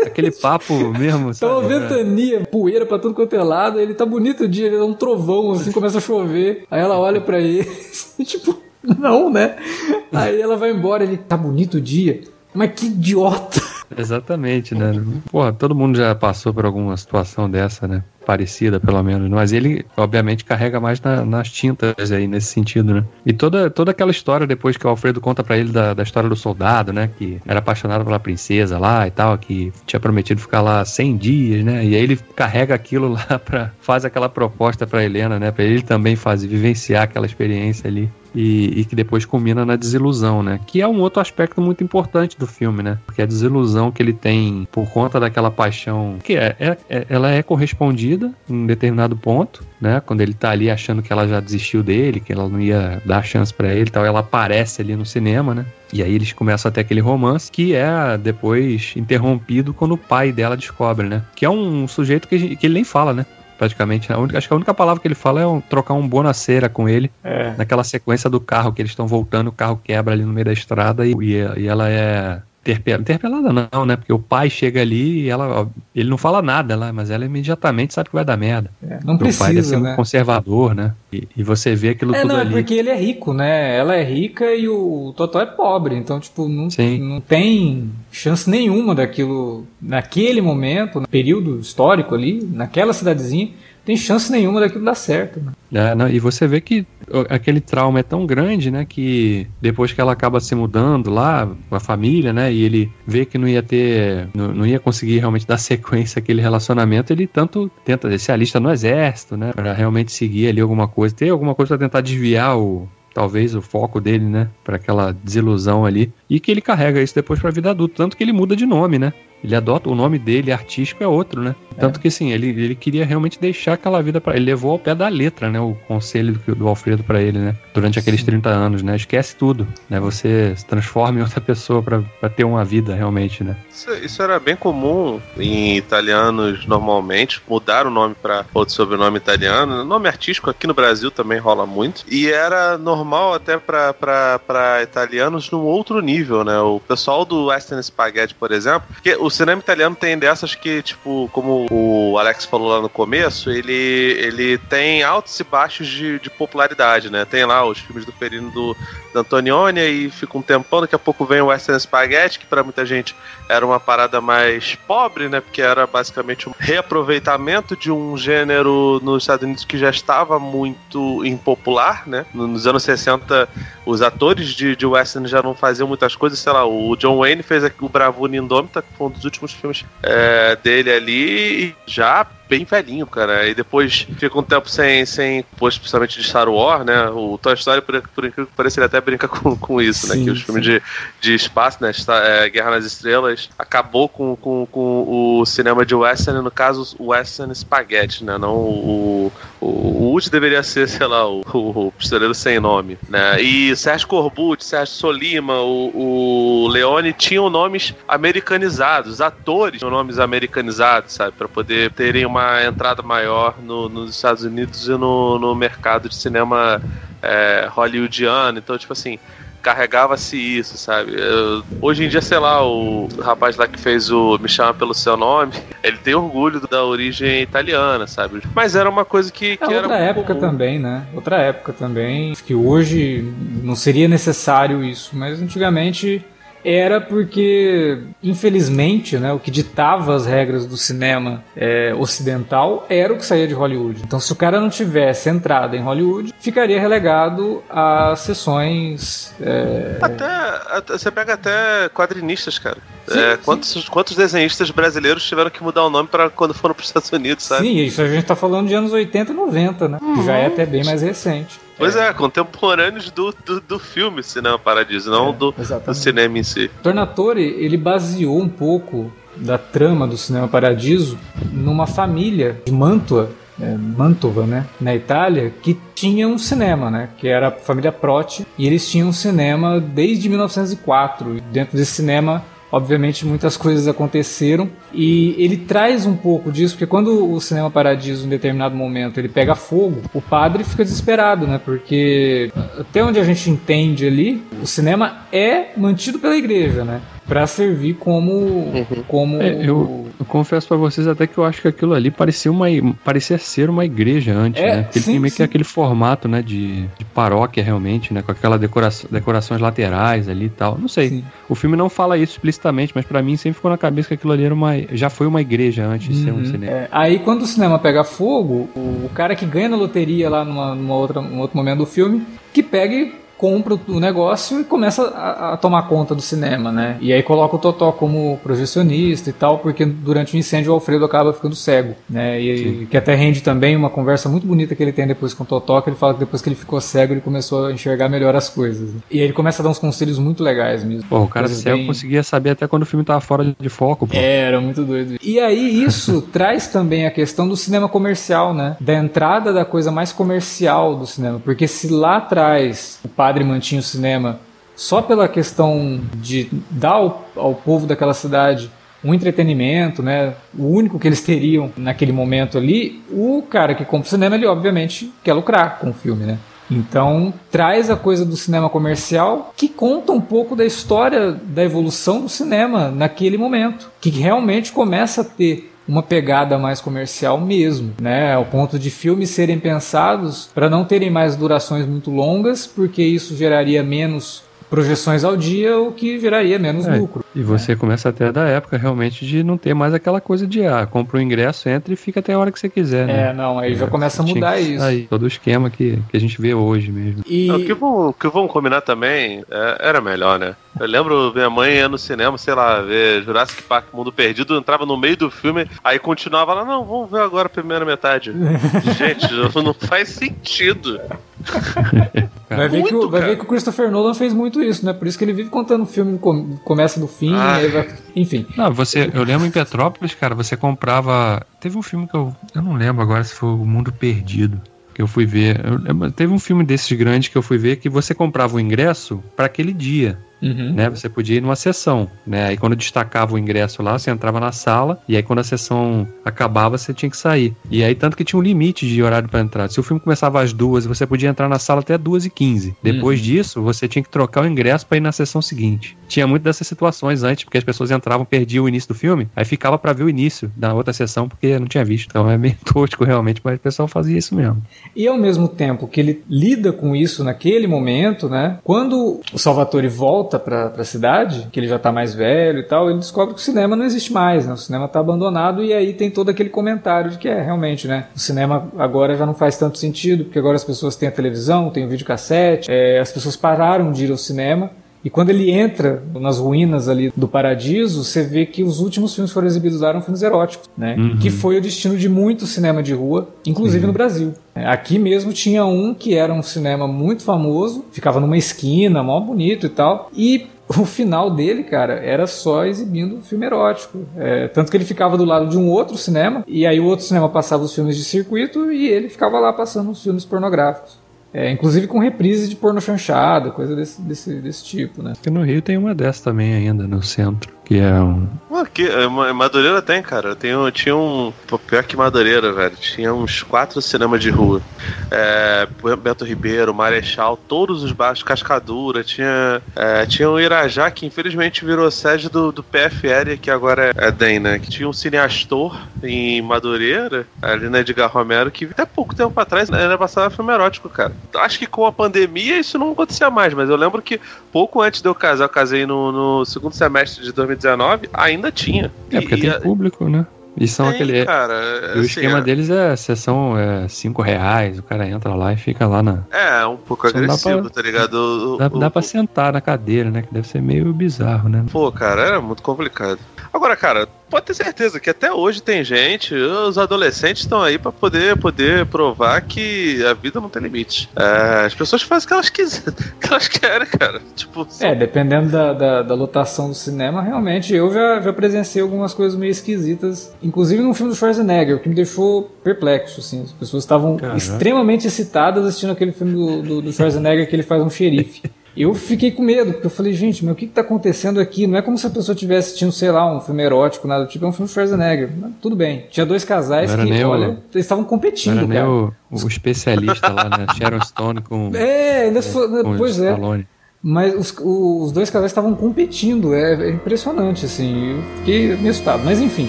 [0.06, 1.54] aquele papo mesmo, Tá sabe?
[1.54, 4.86] uma ventania, poeira pra tudo quanto é lado, ele tá bonito o dia, ele dá
[4.86, 6.66] um trovão, assim, começa a chover.
[6.70, 8.62] Aí ela olha pra ele, assim, tipo,
[9.00, 9.56] não, né?
[10.12, 12.22] Aí ela vai embora, ele tá bonito o dia.
[12.54, 13.62] Mas que idiota!
[13.98, 14.94] Exatamente, né?
[15.30, 18.04] Porra, todo mundo já passou por alguma situação dessa, né?
[18.26, 19.30] Parecida, pelo menos.
[19.30, 23.04] Mas ele, obviamente, carrega mais na- nas tintas aí, nesse sentido, né?
[23.26, 26.30] E toda, toda aquela história depois que o Alfredo conta pra ele da, da história
[26.30, 27.10] do soldado, né?
[27.18, 31.64] Que era apaixonado pela princesa lá e tal, que tinha prometido ficar lá 100 dias,
[31.66, 31.84] né?
[31.86, 33.72] E aí ele carrega aquilo lá pra...
[33.82, 35.52] Faz aquela proposta pra Helena, né?
[35.52, 38.10] Pra ele também fazer, vivenciar aquela experiência ali.
[38.34, 40.60] E, e que depois culmina na desilusão, né?
[40.66, 42.98] Que é um outro aspecto muito importante do filme, né?
[43.06, 47.30] Porque a desilusão que ele tem por conta daquela paixão, que é, é- é- ela
[47.30, 50.02] é correspondida em determinado ponto, né?
[50.06, 53.24] Quando ele tá ali achando que ela já desistiu dele, que ela não ia dar
[53.24, 55.66] chance pra ele, tal, ela aparece ali no cinema, né?
[55.92, 60.32] E aí eles começam a ter aquele romance que é depois interrompido quando o pai
[60.32, 61.22] dela descobre, né?
[61.36, 63.26] Que é um sujeito que, que ele nem fala, né?
[63.62, 64.12] Praticamente.
[64.12, 66.68] A única, acho que a única palavra que ele fala é um, trocar um bonaceira
[66.68, 67.12] com ele.
[67.24, 67.54] É.
[67.56, 70.52] Naquela sequência do carro que eles estão voltando, o carro quebra ali no meio da
[70.52, 71.14] estrada e,
[71.58, 73.96] e ela é Interpelada, interpelada não, né?
[73.96, 77.92] Porque o pai chega ali e ela, ele não fala nada lá, mas ela imediatamente
[77.92, 78.70] sabe que vai dar merda.
[78.88, 79.94] É, não precisa, o pai deve ser né?
[79.94, 80.94] um conservador, né?
[81.12, 82.50] E, e, você vê aquilo é, tudo não, ali.
[82.50, 83.76] É porque ele é rico, né?
[83.76, 86.68] Ela é rica e o Totó é pobre, então tipo não,
[87.00, 93.50] não tem chance nenhuma daquilo naquele momento, no período histórico ali, naquela cidadezinha
[93.86, 95.40] tem chance nenhuma daquilo dar certo.
[95.40, 95.52] Né?
[95.74, 96.86] É, não, e você vê que
[97.30, 101.76] aquele trauma é tão grande, né, que depois que ela acaba se mudando lá com
[101.76, 105.48] a família, né, e ele vê que não ia ter, não, não ia conseguir realmente
[105.48, 110.48] dar sequência àquele relacionamento, ele tanto tenta ser alista no exército, né, para realmente seguir
[110.48, 114.48] ali alguma coisa, ter alguma coisa para tentar desviar o talvez o foco dele, né,
[114.64, 118.16] para aquela desilusão ali, e que ele carrega isso depois para a vida adulta, tanto
[118.16, 119.12] que ele muda de nome, né?
[119.44, 121.56] Ele adota o nome dele artístico é outro, né?
[121.78, 121.80] É.
[121.80, 124.94] Tanto que assim, ele, ele queria realmente deixar aquela vida para ele levou ao pé
[124.94, 127.56] da letra, né, o conselho do, do Alfredo para ele, né?
[127.74, 128.28] Durante aqueles Sim.
[128.28, 128.96] 30 anos, né?
[128.96, 130.00] Esquece tudo, né?
[130.00, 133.56] Você se transforma em outra pessoa para ter uma vida realmente, né?
[133.72, 139.84] Isso, isso, era bem comum em italianos normalmente, mudar o nome para outro sobrenome italiano.
[139.84, 142.04] Nome artístico aqui no Brasil também rola muito.
[142.08, 146.60] E era normal até para italianos num outro nível, né?
[146.60, 151.30] O pessoal do Western Spaghetti, por exemplo, porque o cinema italiano tem dessas que, tipo,
[151.32, 156.30] como o Alex falou lá no começo, ele, ele tem altos e baixos de, de
[156.30, 157.26] popularidade, né?
[157.26, 158.76] Tem lá os filmes do Perino do,
[159.14, 162.64] do Antonioni e fica um tempão, daqui a pouco vem o Western Spaghetti, que para
[162.64, 163.16] muita gente
[163.48, 165.42] era uma parada mais pobre, né?
[165.42, 171.26] Porque era basicamente um reaproveitamento de um gênero nos Estados Unidos que já estava muito
[171.26, 172.26] impopular, né?
[172.34, 173.50] Nos anos 60,
[173.86, 177.44] os atores de, de western já não faziam muitas coisas, sei lá, o John Wayne
[177.44, 182.66] fez o Bravura Indômita, que foi um dos últimos filmes é, dele ali, já bem
[182.66, 183.48] velhinho, cara.
[183.48, 187.10] E depois fica um tempo sem, sem depois, principalmente de Star Wars, né?
[187.10, 190.18] O Toy Story, por, por incrível que pareça, ele até brinca com, com isso, sim,
[190.20, 190.26] né?
[190.26, 190.82] Que os filmes de,
[191.22, 191.92] de espaço, né?
[192.26, 197.12] É, Guerra nas Estrelas, acabou com, com, com o cinema de western, no caso, o
[197.12, 198.38] western spaghetti, né?
[198.38, 199.32] Não o,
[199.62, 203.42] o, o Woody deveria ser, sei lá, o, o, o pistoleiro sem nome, né?
[203.42, 211.14] E Sérgio Corbucci, Sérgio Solima, o, o Leone tinham nomes americanizados, atores tinham nomes americanizados,
[211.14, 211.32] sabe?
[211.38, 216.10] Para poder terem uma uma entrada maior no, nos Estados Unidos e no, no mercado
[216.10, 216.82] de cinema
[217.22, 218.58] é, hollywoodiano.
[218.60, 219.20] Então, tipo assim,
[219.62, 221.14] carregava-se isso, sabe?
[221.16, 224.94] Eu, hoje em dia, sei lá, o rapaz lá que fez o Me Chama Pelo
[224.94, 228.42] Seu Nome, ele tem orgulho da origem italiana, sabe?
[228.56, 230.40] Mas era uma coisa que, que é, era outra época comum.
[230.40, 231.06] também, né?
[231.14, 233.34] Outra época também, que hoje
[233.64, 236.26] não seria necessário isso, mas antigamente
[236.64, 243.18] era porque, infelizmente, né, o que ditava as regras do cinema é, ocidental era o
[243.18, 244.02] que saía de Hollywood.
[244.04, 249.34] Então, se o cara não tivesse entrado em Hollywood, ficaria relegado a sessões.
[249.42, 249.98] É...
[250.02, 252.78] Até, até, Você pega até quadrinistas, cara.
[253.08, 253.38] Sim, é.
[253.38, 257.12] Quantos, quantos desenhistas brasileiros tiveram que mudar o nome para quando foram para os Estados
[257.12, 257.68] Unidos, sabe?
[257.68, 259.98] Sim, isso a gente está falando de anos 80 e 90, né?
[260.02, 260.16] Uhum.
[260.16, 261.60] Que já é até bem mais recente.
[261.82, 266.44] Pois é, contemporâneos do, do, do, filme Cinema Paradiso, não é, do, do, cinema em
[266.44, 266.70] si.
[266.84, 271.18] Tornatore, ele baseou um pouco da trama do Cinema Paradiso
[271.52, 277.28] numa família de Mantua, é, Mantova, né, na Itália, que tinha um cinema, né, que
[277.28, 281.38] era a família Proti, e eles tinham um cinema desde 1904.
[281.38, 284.70] E dentro desse cinema obviamente muitas coisas aconteceram.
[284.94, 289.30] E ele traz um pouco disso porque quando o cinema Paradiso em determinado momento ele
[289.30, 291.60] pega fogo o padre fica desesperado né?
[291.64, 297.46] Porque até onde a gente entende ali o cinema é mantido pela igreja né para
[297.46, 298.86] servir como uhum.
[299.08, 302.52] como é, eu, eu, confesso para vocês até que eu acho que aquilo ali parecia
[302.52, 302.66] uma
[303.04, 305.38] parecia ser uma igreja antes é, né Porque sim, meio sim.
[305.38, 310.46] que aquele formato né de, de, paróquia realmente né com aquela decoração decorações laterais ali
[310.46, 311.24] e tal não sei sim.
[311.48, 314.34] o filme não fala isso explicitamente mas para mim sempre ficou na cabeça que aquilo
[314.34, 316.46] ali era uma já foi uma igreja antes de ser um uhum.
[316.46, 320.30] cinema é, aí quando o cinema pega fogo o, o cara que ganha na loteria
[320.30, 324.64] lá numa, numa outra um outro momento do filme que pegue compra o negócio e
[324.64, 326.98] começa a, a, tomar conta do cinema, né?
[327.02, 331.04] E aí coloca o Totó como projecionista e tal, porque durante o incêndio o Alfredo
[331.04, 332.40] acaba ficando cego, né?
[332.40, 335.48] E, que até rende também uma conversa muito bonita que ele tem depois com o
[335.48, 338.36] Totó, que ele fala que depois que ele ficou cego ele começou a enxergar melhor
[338.36, 338.94] as coisas.
[338.94, 339.00] Né?
[339.10, 341.10] E aí ele começa a dar uns conselhos muito legais mesmo.
[341.10, 341.88] Pô, o cara cego bem...
[341.88, 344.16] conseguia saber até quando o filme tava fora de foco, pô.
[344.16, 345.18] É, era muito doido.
[345.20, 348.78] E aí isso traz também a questão do cinema comercial, né?
[348.80, 353.46] Da entrada da coisa mais comercial do cinema, porque se lá atrás o padre padre
[353.46, 354.42] mantinha o cinema
[354.76, 358.70] só pela questão de dar ao, ao povo daquela cidade
[359.04, 360.34] um entretenimento, né?
[360.54, 364.46] O único que eles teriam naquele momento ali, o cara que compra o cinema, ele
[364.46, 366.38] obviamente quer lucrar com o filme, né?
[366.70, 372.22] Então, traz a coisa do cinema comercial que conta um pouco da história da evolução
[372.22, 378.34] do cinema naquele momento, que realmente começa a ter uma pegada mais comercial mesmo, né?
[378.34, 383.36] Ao ponto de filmes serem pensados para não terem mais durações muito longas, porque isso
[383.36, 387.26] geraria menos projeções ao dia, o que geraria menos é, lucro.
[387.36, 387.76] E você é.
[387.76, 391.20] começa até da época realmente de não ter mais aquela coisa de ah, compra o
[391.20, 393.06] um ingresso, entra e fica até a hora que você quiser.
[393.06, 393.30] Né?
[393.30, 394.82] É, não, aí é, já começa a mudar isso.
[394.82, 397.22] Aí, todo o esquema que, que a gente vê hoje mesmo.
[397.28, 397.52] E...
[397.52, 400.56] O, que vão, que vão combinar também é, era melhor, né?
[400.80, 404.86] Eu lembro minha mãe ia no cinema, sei lá, ver Jurassic Park Mundo Perdido, entrava
[404.86, 408.32] no meio do filme, aí continuava lá, não, vamos ver agora a primeira metade.
[408.98, 409.28] Gente,
[409.62, 411.00] não faz sentido.
[412.50, 414.94] vai, ver muito, que o, vai ver que o Christopher Nolan fez muito isso, né?
[414.94, 416.20] Por isso que ele vive contando o filme
[416.64, 417.60] começa do fim, ah.
[417.72, 418.46] vai, enfim.
[418.56, 421.46] Não, você, eu lembro em Petrópolis, cara, você comprava.
[421.60, 422.36] Teve um filme que eu.
[422.54, 424.62] Eu não lembro agora se foi O Mundo Perdido
[424.94, 425.60] que eu fui ver.
[425.64, 429.24] Eu, teve um filme desses grandes que eu fui ver que você comprava o ingresso
[429.36, 430.18] para aquele dia.
[430.42, 430.74] Uhum.
[430.74, 430.90] Né?
[430.90, 432.48] Você podia ir numa sessão, né?
[432.48, 436.08] Aí quando destacava o ingresso lá, você entrava na sala e aí quando a sessão
[436.26, 437.56] acabava, você tinha que sair.
[437.70, 439.70] E aí tanto que tinha um limite de horário para entrar.
[439.70, 442.76] Se o filme começava às duas, você podia entrar na sala até duas e quinze.
[442.82, 443.26] Depois uhum.
[443.26, 445.98] disso, você tinha que trocar o ingresso para ir na sessão seguinte.
[446.08, 449.46] Tinha muito dessas situações antes, porque as pessoas entravam, perdiam o início do filme, aí
[449.46, 452.08] ficava para ver o início da outra sessão porque não tinha visto.
[452.10, 454.62] Então é meio tosco realmente, mas o pessoal fazia isso mesmo.
[454.96, 458.60] E ao mesmo tempo que ele lida com isso naquele momento, né?
[458.64, 462.64] Quando o Salvatore volta volta para a cidade, que ele já está mais velho e
[462.64, 464.54] tal, ele descobre que o cinema não existe mais, né?
[464.54, 468.06] O cinema está abandonado e aí tem todo aquele comentário de que é realmente, né?
[468.16, 471.70] O cinema agora já não faz tanto sentido, porque agora as pessoas têm a televisão,
[471.70, 474.70] têm o videocassete, é, as pessoas pararam de ir ao cinema
[475.04, 479.32] e quando ele entra nas ruínas ali do paradiso, você vê que os últimos filmes
[479.32, 480.96] que foram exibidos lá eram filmes eróticos, né?
[480.98, 481.18] Uhum.
[481.18, 483.88] Que foi o destino de muito cinema de rua, inclusive uhum.
[483.88, 484.34] no Brasil.
[484.54, 489.66] Aqui mesmo tinha um que era um cinema muito famoso, ficava numa esquina, mó bonito
[489.66, 490.10] e tal.
[490.14, 490.48] E
[490.80, 494.00] o final dele, cara, era só exibindo filme erótico.
[494.18, 497.06] É, tanto que ele ficava do lado de um outro cinema, e aí o outro
[497.06, 501.01] cinema passava os filmes de circuito e ele ficava lá passando os filmes pornográficos.
[501.34, 505.14] É, inclusive com reprise de porno chanchada, coisa desse, desse, desse tipo, né?
[505.14, 508.28] Porque no Rio tem uma dessa também ainda, no centro que é um.
[508.62, 510.36] Aqui, é, Madureira tem, cara.
[510.36, 511.32] Tem, tinha um.
[511.68, 512.76] Pior que Madureira, velho.
[512.76, 514.62] Tinha uns quatro cinemas de rua.
[515.10, 519.06] É, Beto Ribeiro, Marechal, todos os baixos, Cascadura.
[519.06, 524.08] Tinha, é, tinha o Irajá, que infelizmente virou sede do, do PFL, que agora é,
[524.08, 524.60] é DEM, né?
[524.60, 529.70] Que tinha um cineastor em Madureira, ali na Edgar Romero, que até pouco tempo atrás
[529.70, 531.14] era passava filme erótico, cara.
[531.36, 534.20] Acho que com a pandemia isso não acontecia mais, mas eu lembro que
[534.52, 538.52] pouco antes de eu casar, eu casei no, no segundo semestre de 2019 2019 ainda
[538.52, 538.92] tinha.
[539.12, 540.26] É, porque e, tem público, né?
[540.58, 541.26] E são tem, aquele.
[541.26, 542.42] Cara, e o assim, esquema é...
[542.42, 546.24] deles é sessão é 5 reais, o cara entra lá e fica lá na.
[546.30, 547.70] É, um pouco Só agressivo, pra...
[547.70, 548.58] tá ligado?
[548.58, 550.24] Dá, o, dá pra sentar na cadeira, né?
[550.24, 551.64] Que deve ser meio bizarro, né?
[551.72, 553.20] Pô, cara, era muito complicado.
[553.54, 557.92] Agora, cara, pode ter certeza que até hoje tem gente, os adolescentes estão aí para
[557.92, 561.10] poder, poder provar que a vida não tem limite.
[561.14, 564.22] É, as pessoas fazem o que elas, quiserem, que elas querem, cara.
[564.34, 564.66] Tipo.
[564.80, 569.38] É, dependendo da, da, da, lotação do cinema, realmente eu já, já presenciei algumas coisas
[569.38, 573.44] meio esquisitas, inclusive no filme do Schwarzenegger, o que me deixou perplexo, assim.
[573.44, 577.84] As pessoas estavam extremamente excitadas assistindo aquele filme do, do, do Schwarzenegger que ele faz
[577.84, 578.42] um xerife.
[578.76, 581.68] Eu fiquei com medo, porque eu falei, gente, mas o que está acontecendo aqui?
[581.68, 584.30] Não é como se a pessoa estivesse assistindo, sei lá, um filme erótico, nada do
[584.30, 585.30] tipo, é um filme Schwarzenegger.
[585.38, 586.06] Mas, tudo bem.
[586.10, 587.52] Tinha dois casais que, olha, o...
[587.52, 588.90] eles estavam competindo, cara.
[588.90, 590.68] O, o especialista lá, né?
[590.78, 591.72] Sharon Stone com.
[591.74, 593.32] É, ainda foi, com pois é.
[593.32, 593.68] Stallone.
[594.04, 598.16] Mas os, os dois casais estavam competindo, é, é impressionante, assim.
[598.16, 599.68] Eu fiquei meio assustado, mas enfim.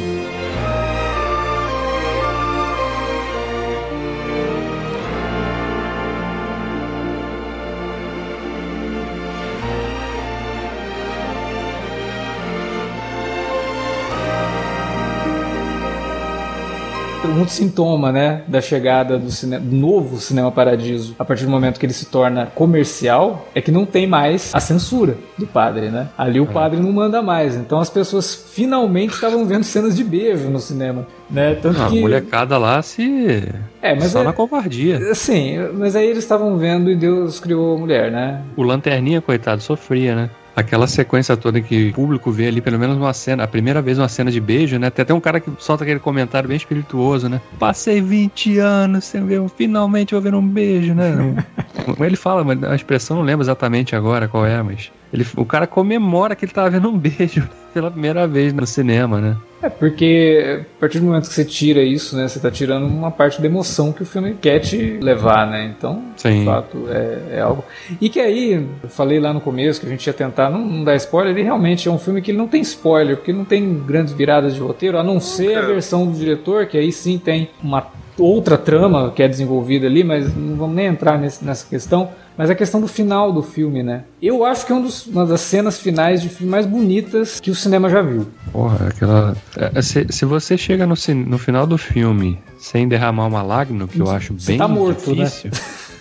[17.32, 21.78] Um sintoma, né, da chegada do, cinema, do novo Cinema Paradiso, a partir do momento
[21.78, 26.08] que ele se torna comercial, é que não tem mais a censura do padre, né?
[26.16, 27.56] Ali o padre não manda mais.
[27.56, 31.06] Então as pessoas finalmente estavam vendo cenas de beijo no cinema.
[31.30, 31.54] Né?
[31.54, 31.98] Tanto ah, que...
[31.98, 33.48] A molecada lá se.
[33.80, 34.24] É, mas Só é...
[34.24, 35.14] na covardia.
[35.14, 38.42] Sim, mas aí eles estavam vendo e Deus criou a mulher, né?
[38.56, 40.30] O Lanterninha, coitado, sofria, né?
[40.54, 43.98] Aquela sequência toda que o público vê ali, pelo menos uma cena, a primeira vez
[43.98, 44.90] uma cena de beijo, né?
[44.90, 47.40] Tem até um cara que solta aquele comentário bem espirituoso, né?
[47.58, 51.34] Passei 20 anos sem ver, finalmente vou ver um beijo, né?
[51.98, 56.34] Ele fala, a expressão não lembro exatamente agora qual é, mas Ele, o cara comemora
[56.34, 59.36] que ele tava vendo um beijo pela primeira vez no cinema, né?
[59.62, 63.12] É, porque a partir do momento que você tira isso, né, você tá tirando uma
[63.12, 65.72] parte da emoção que o filme quer te levar, né?
[65.76, 66.40] Então, Sim.
[66.40, 67.64] de fato, é, é, algo.
[68.00, 70.82] E que aí, eu falei lá no começo que a gente ia tentar não, não
[70.82, 73.78] dar spoiler, ele realmente é um filme que ele não tem spoiler, porque não tem
[73.78, 77.48] grandes viradas de roteiro, a não ser a versão do diretor, que aí sim tem
[77.62, 77.86] uma
[78.18, 82.10] outra trama que é desenvolvida ali, mas não vamos nem entrar nesse, nessa questão.
[82.36, 84.04] Mas a questão do final do filme, né?
[84.20, 87.50] Eu acho que é um dos, uma das cenas finais de filme mais bonitas que
[87.50, 88.26] o cinema já viu.
[88.50, 89.36] Porra, aquela.
[89.56, 90.94] É, é, se, se você chega no,
[91.26, 95.24] no final do filme sem derramar uma lágrima, que eu acho bem tá morto, né?
[95.24, 95.50] difícil.
[95.50, 95.58] Né?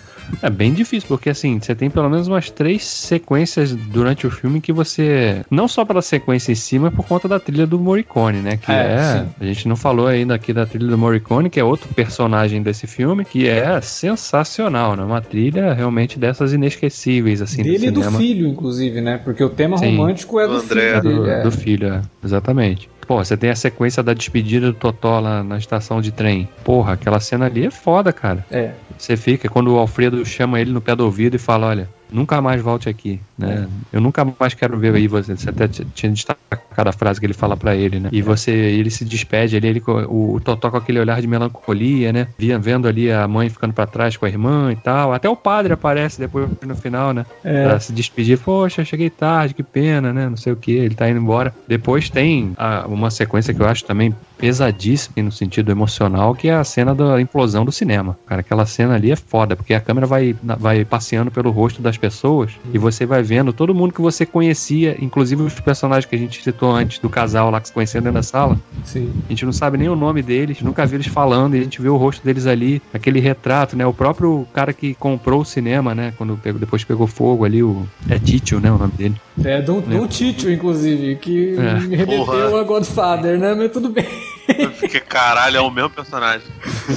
[0.42, 4.60] É bem difícil, porque assim, você tem pelo menos umas três sequências durante o filme
[4.60, 5.44] que você.
[5.50, 8.56] Não só pela sequência em cima, mas por conta da trilha do Morricone, né?
[8.56, 8.74] Que é.
[8.74, 12.60] é a gente não falou ainda aqui da trilha do Morricone, que é outro personagem
[12.60, 15.04] desse filme, que é sensacional, né?
[15.04, 17.62] Uma trilha realmente dessas inesquecíveis, assim.
[17.62, 19.20] Dele e do filho, inclusive, né?
[19.22, 19.96] Porque o tema Sim.
[19.96, 21.02] romântico é do, do filho.
[21.02, 21.42] Dele, do, é.
[21.42, 22.02] do filho, é.
[22.24, 22.88] Exatamente.
[23.12, 26.48] Pô, você tem a sequência da despedida do Totó lá na estação de trem.
[26.64, 28.42] Porra, aquela cena ali é foda, cara.
[28.50, 28.70] É.
[28.96, 32.40] Você fica, quando o Alfredo chama ele no pé do ouvido e fala: Olha, nunca
[32.40, 33.68] mais volte aqui, né?
[33.92, 35.36] Eu nunca mais quero ver aí você.
[35.36, 38.08] Você até tinha destacado a frase que ele fala para ele, né?
[38.12, 42.12] E você, ele se despede ali, ele, o, o Totó com aquele olhar de melancolia,
[42.12, 42.28] né?
[42.38, 45.12] Via, vendo ali a mãe ficando para trás com a irmã e tal.
[45.12, 47.26] Até o padre aparece depois no final, né?
[47.44, 47.64] É.
[47.64, 48.38] Pra se despedir.
[48.38, 50.28] Poxa, cheguei tarde, que pena, né?
[50.28, 51.54] Não sei o que, ele tá indo embora.
[51.66, 56.54] Depois tem a, uma sequência que eu acho também pesadíssima no sentido emocional, que é
[56.54, 58.18] a cena da implosão do cinema.
[58.26, 61.96] Cara, aquela cena ali é foda, porque a câmera vai, vai passeando pelo rosto das
[61.96, 66.18] pessoas e você vai vendo todo mundo que você conhecia, inclusive os personagens que a
[66.18, 68.58] gente citou antes do casal lá que se conhecia dentro da sala.
[68.84, 69.12] Sim.
[69.26, 71.80] A gente não sabe nem o nome deles, nunca viu eles falando, e a gente
[71.80, 73.86] vê o rosto deles ali, aquele retrato, né?
[73.86, 76.12] O próprio cara que comprou o cinema, né?
[76.18, 77.86] Quando pegou, depois pegou fogo ali, o.
[78.08, 78.72] É Títio, né?
[78.72, 79.14] O nome dele.
[79.44, 81.96] É, do, do Títio, inclusive, que é.
[81.96, 82.60] remeteu Porra.
[82.60, 83.54] a Godfather, né?
[83.54, 84.06] Mas tudo bem.
[84.78, 86.46] Porque caralho, é o mesmo personagem.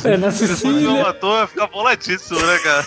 [0.04, 0.92] É, na Sicília.
[0.92, 2.86] Se ator, fica boladíssimo, né, cara?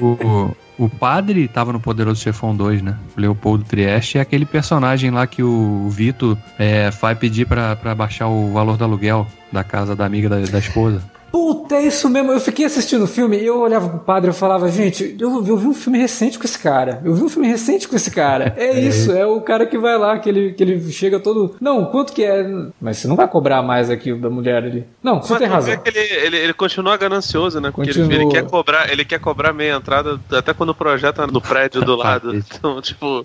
[0.00, 2.96] O, o padre tava no Poderoso Chefão 2, né?
[3.16, 8.28] O Leopoldo Trieste é aquele personagem lá que o Vito é, vai pedir para baixar
[8.28, 11.02] o valor do aluguel da casa da amiga da, da esposa.
[11.30, 12.32] Puta, é isso mesmo.
[12.32, 15.44] Eu fiquei assistindo o filme e eu olhava pro padre e eu falava, gente, eu,
[15.46, 17.00] eu, vi um filme recente com esse cara.
[17.04, 18.54] Eu vi um filme recente com esse cara.
[18.56, 21.56] É, é isso, é o cara que vai lá, que ele, que ele chega todo.
[21.60, 22.46] Não, quanto que é?
[22.80, 24.86] Mas você não vai cobrar mais aqui da mulher ali.
[25.02, 25.74] Não, você Mas tem razão.
[25.74, 27.70] É que ele, ele, ele continua ganancioso, né?
[27.70, 31.26] Porque ele, ele, quer cobrar, ele quer cobrar meia entrada até quando o projeto tá
[31.26, 32.34] no prédio do lado.
[32.34, 33.24] Então, tipo.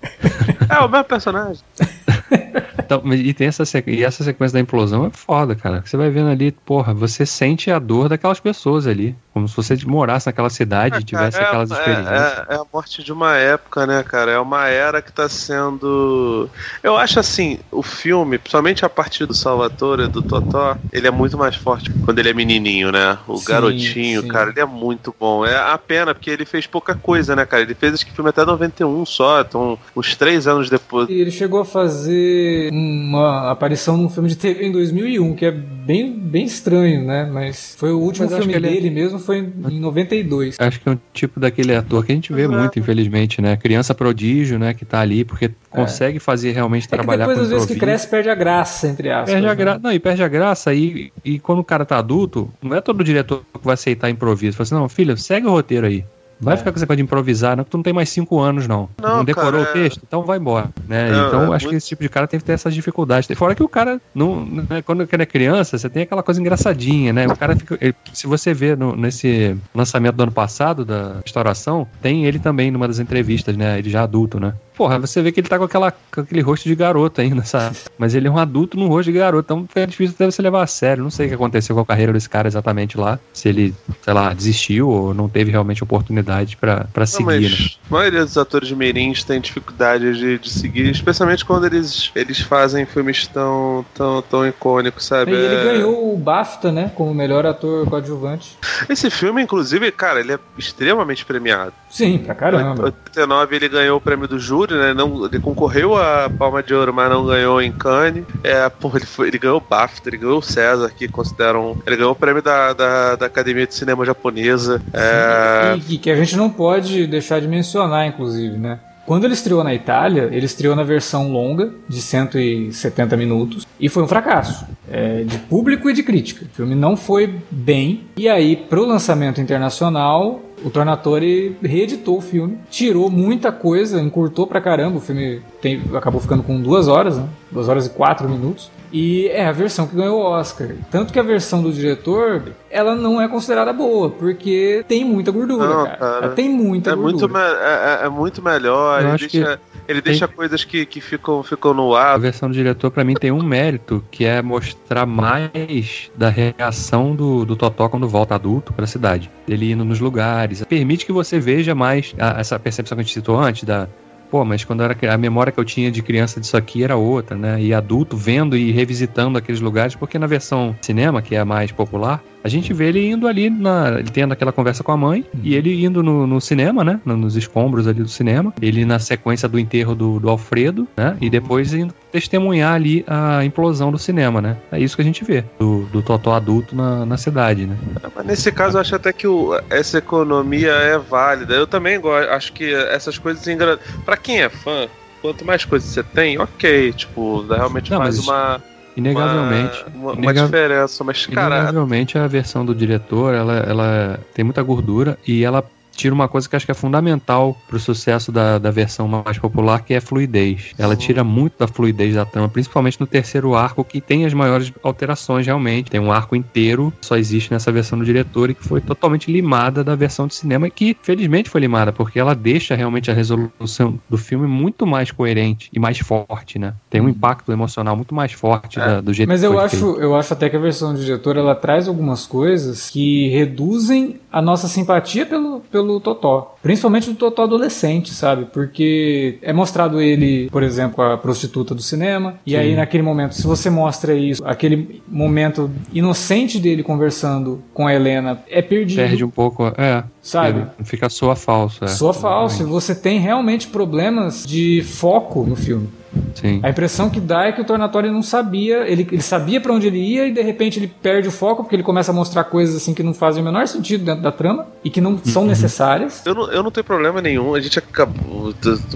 [0.70, 1.62] É o mesmo personagem.
[2.78, 5.82] Então, e tem essa, e essa sequência da implosão é foda, cara.
[5.86, 9.16] Você vai vendo ali, porra, você sente a dor daquelas pessoas ali.
[9.34, 12.22] Como se você morasse naquela cidade e tivesse é, aquelas é, experiências.
[12.22, 14.32] É, é, a morte de uma época, né, cara?
[14.32, 16.50] É uma era que tá sendo.
[16.84, 21.38] Eu acho assim, o filme, principalmente a partir do Salvatore, do Totó, ele é muito
[21.38, 23.18] mais forte quando ele é menininho, né?
[23.26, 24.28] O sim, garotinho, sim.
[24.28, 25.46] cara, ele é muito bom.
[25.46, 27.64] É a pena, porque ele fez pouca coisa, né, cara?
[27.64, 31.10] Ele fez que filme até 91 só, então uns três anos depois.
[31.10, 35.52] E ele chegou a fazer uma aparição num filme de TV em 2001, que é
[35.52, 37.30] bem, bem estranho, né?
[37.30, 38.92] Mas foi o último Mas filme dele é...
[38.92, 40.56] mesmo, foi em 92.
[40.58, 43.58] Acho que é um tipo daquele ator que a gente vê muito, infelizmente, né?
[43.58, 44.74] Criança prodígio, né?
[44.74, 45.52] Que tá ali porque é.
[45.70, 48.88] consegue fazer realmente é trabalhar depois, com depois, às vezes, que cresce, perde a graça,
[48.88, 49.34] entre aspas.
[49.34, 49.56] Perde a né?
[49.56, 49.78] gra...
[49.78, 50.74] Não, e perde a graça.
[50.74, 54.56] E, e quando o cara tá adulto, não é todo diretor que vai aceitar improviso.
[54.56, 56.06] Fala assim, não, filha, segue o roteiro aí.
[56.42, 56.58] Vai é.
[56.58, 58.90] ficar com essa coisa de improvisar, não, tu não tem mais cinco anos, não.
[59.00, 59.84] Não, não decorou cara, o é.
[59.84, 60.02] texto?
[60.06, 60.70] Então vai embora.
[60.88, 61.12] Né?
[61.12, 61.70] Não, então é acho muito...
[61.70, 63.30] que esse tipo de cara tem que ter essas dificuldades.
[63.38, 67.14] Fora que o cara, não, né, quando ele é criança, você tem aquela coisa engraçadinha,
[67.14, 67.28] né?
[67.28, 67.78] O cara fica.
[67.80, 72.72] Ele, se você vê no, nesse lançamento do ano passado, da restauração, tem ele também
[72.72, 73.78] numa das entrevistas, né?
[73.78, 74.54] Ele já adulto, né?
[74.76, 77.78] Porra, você vê que ele tá com, aquela, com aquele rosto de garoto ainda, sabe?
[77.98, 80.64] Mas ele é um adulto num rosto de garoto, então é difícil até você levar
[80.64, 81.04] a sério.
[81.04, 83.20] Não sei o que aconteceu com a carreira desse cara exatamente lá.
[83.34, 87.68] Se ele, sei lá, desistiu ou não teve realmente oportunidade para seguir, mas né?
[87.90, 92.40] A maioria dos atores de Mirins tem dificuldade de, de seguir, especialmente quando eles, eles
[92.40, 95.32] fazem filmes tão, tão, tão icônicos, sabe?
[95.32, 95.64] E ele é...
[95.64, 96.92] ganhou o BAFTA, né?
[96.96, 98.58] Como melhor ator coadjuvante.
[98.90, 101.74] Esse filme, inclusive, cara, ele é extremamente premiado.
[101.90, 102.82] Sim, pra caramba.
[102.82, 104.94] Em 89 ele ganhou o prêmio do júri né?
[104.94, 108.26] Não, ele concorreu a Palma de Ouro, mas não ganhou em Cannes.
[108.44, 111.78] É, porra, ele, foi, ele ganhou o BAFTA, ele ganhou o César, que consideram.
[111.86, 114.82] Ele ganhou o prêmio da, da, da Academia de Cinema Japonesa.
[114.94, 115.80] É...
[115.90, 118.80] E que a gente não pode deixar de mencionar, inclusive, né?
[119.06, 124.04] Quando ele estreou na Itália, ele estreou na versão longa, de 170 minutos, e foi
[124.04, 126.46] um fracasso, é, de público e de crítica.
[126.46, 132.58] O filme não foi bem, e aí, pro lançamento internacional, o Tornatore reeditou o filme,
[132.70, 134.98] tirou muita coisa, encurtou pra caramba.
[134.98, 137.28] O filme tem, acabou ficando com duas horas, né?
[137.52, 138.72] Duas horas e quatro minutos.
[138.92, 140.70] E é a versão que ganhou o Oscar.
[140.90, 145.66] Tanto que a versão do diretor, ela não é considerada boa, porque tem muita gordura,
[145.66, 145.98] não, cara.
[145.98, 146.26] cara.
[146.26, 147.28] Ela tem muita é gordura.
[147.28, 149.18] Muito é, é, é, muito melhor.
[149.18, 149.60] deixa,
[149.92, 152.16] ele deixa coisas que, que ficam, ficam no ar.
[152.16, 157.16] A versão do diretor, para mim, tem um mérito, que é mostrar mais da reação
[157.16, 159.30] do, do Totó quando volta adulto para a cidade.
[159.48, 160.64] Ele indo nos lugares.
[160.64, 163.88] Permite que você veja mais a, essa percepção que a gente citou antes, da
[164.30, 167.36] pô, mas quando era a memória que eu tinha de criança disso aqui era outra,
[167.36, 167.62] né?
[167.62, 171.72] E adulto vendo e revisitando aqueles lugares, porque na versão cinema, que é a mais
[171.74, 175.26] popular, a gente vê ele indo ali, na, ele tendo aquela conversa com a mãe,
[175.34, 175.42] uhum.
[175.44, 177.00] e ele indo no, no, cinema, né?
[177.06, 178.54] Nos escombros ali do cinema.
[178.62, 181.18] Ele na sequência do enterro do, do Alfredo, né?
[181.22, 184.58] E depois indo testemunhar ali a implosão do cinema, né?
[184.72, 187.78] É isso que a gente vê, do, do Totó adulto na, na cidade, né?
[188.16, 191.54] Mas nesse caso eu acho até que o, essa economia é válida.
[191.54, 193.80] Eu também gosto, acho que essas coisas engra...
[194.04, 194.88] para quem é fã,
[195.22, 198.62] quanto mais coisas você tem, ok, tipo, realmente Não, faz uma
[198.96, 199.86] Inegavelmente.
[199.96, 201.58] Uma, uma, uma diferença, mas cara.
[201.58, 205.64] Inegavelmente a versão do diretor, ela, ela tem muita gordura e ela
[205.96, 209.84] tira uma coisa que acho que é fundamental pro sucesso da, da versão mais popular,
[209.84, 210.74] que é a fluidez.
[210.78, 214.72] Ela tira muito da fluidez da trama, principalmente no terceiro arco, que tem as maiores
[214.84, 215.92] alterações realmente.
[215.92, 219.84] Tem um arco inteiro, só existe nessa versão do diretor e que foi totalmente limada
[219.84, 224.18] da versão de cinema, que felizmente foi limada, porque ela deixa realmente a resolução do
[224.18, 226.74] filme muito mais coerente e mais forte, né?
[226.90, 228.86] Tem um impacto emocional muito mais forte é.
[228.86, 230.02] da, do jeito Mas que eu acho, feito.
[230.02, 234.42] eu acho até que a versão do diretor ela traz algumas coisas que reduzem a
[234.42, 236.56] nossa simpatia pelo, pelo pelo Totó.
[236.62, 238.46] Principalmente do Totó adolescente, sabe?
[238.46, 242.36] Porque é mostrado ele, por exemplo, a prostituta do cinema.
[242.46, 242.58] E Sim.
[242.58, 248.42] aí, naquele momento, se você mostra isso, aquele momento inocente dele conversando com a Helena
[248.50, 248.98] é perdido.
[249.00, 250.04] Perde um pouco, é.
[250.22, 250.66] Sabe?
[250.84, 251.84] Fica soa falso.
[251.84, 251.88] É.
[251.88, 252.66] Soa falso.
[252.68, 255.90] Você tem realmente problemas de foco no filme.
[256.36, 256.60] Sim.
[256.64, 259.88] A impressão que dá é que o Tornatório não sabia, ele, ele sabia para onde
[259.88, 262.76] ele ia e de repente ele perde o foco porque ele começa a mostrar coisas
[262.76, 265.48] assim que não fazem o menor sentido dentro da trama e que não são uhum.
[265.48, 266.26] necessárias.
[266.26, 267.56] Eu não, eu não tenho problema nenhum.
[267.56, 268.54] A gente acabou,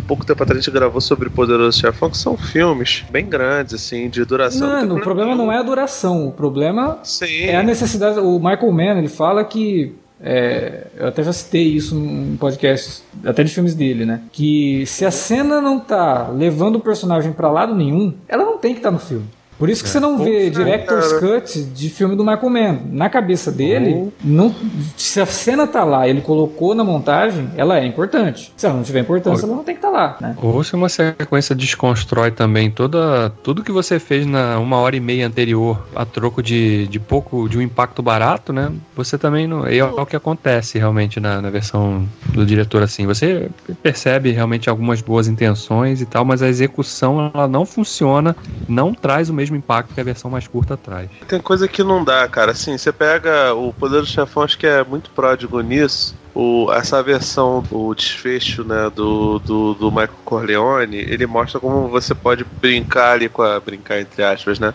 [0.08, 4.10] pouco tempo atrás a gente gravou sobre Poderoso Chefão, que são filmes bem grandes, assim,
[4.10, 4.68] de duração.
[4.68, 5.46] Não, não o problema nenhum.
[5.46, 7.44] não é a duração, o problema Sim.
[7.46, 8.20] é a necessidade.
[8.20, 13.44] O Michael Mann ele fala que é, eu até já citei isso em podcast, até
[13.44, 14.22] de filmes dele, né?
[14.32, 18.74] Que se a cena não tá levando o personagem para lado nenhum, ela não tem
[18.74, 19.26] que estar tá no filme.
[19.58, 19.92] Por isso que é.
[19.92, 22.80] você não vê Director's Cut de filme do Michael Mann.
[22.92, 24.54] Na cabeça dele, não,
[24.98, 28.52] se a cena tá lá ele colocou na montagem, ela é importante.
[28.56, 30.18] Se ela não tiver importância, ela não tem que estar tá lá.
[30.20, 30.36] Né?
[30.42, 35.00] Ou se uma sequência desconstrói também toda, tudo que você fez na uma hora e
[35.00, 38.72] meia anterior a troco de, de pouco, de um impacto barato, né?
[38.96, 39.66] Você também não.
[39.66, 43.06] É o que acontece realmente na, na versão do diretor assim.
[43.06, 43.50] Você
[43.82, 48.36] percebe realmente algumas boas intenções e tal, mas a execução ela não funciona,
[48.68, 51.10] não traz o mesmo mesmo impacto que a versão mais curta traz.
[51.28, 52.52] Tem coisa que não dá, cara.
[52.52, 56.16] Assim, você pega o Poder do Chefão, acho que é muito pródigo nisso.
[56.34, 62.14] O, essa versão, o desfecho né, do, do, do Michael Corleone, ele mostra como você
[62.14, 63.60] pode brincar ali com a.
[63.60, 64.74] brincar entre aspas, né?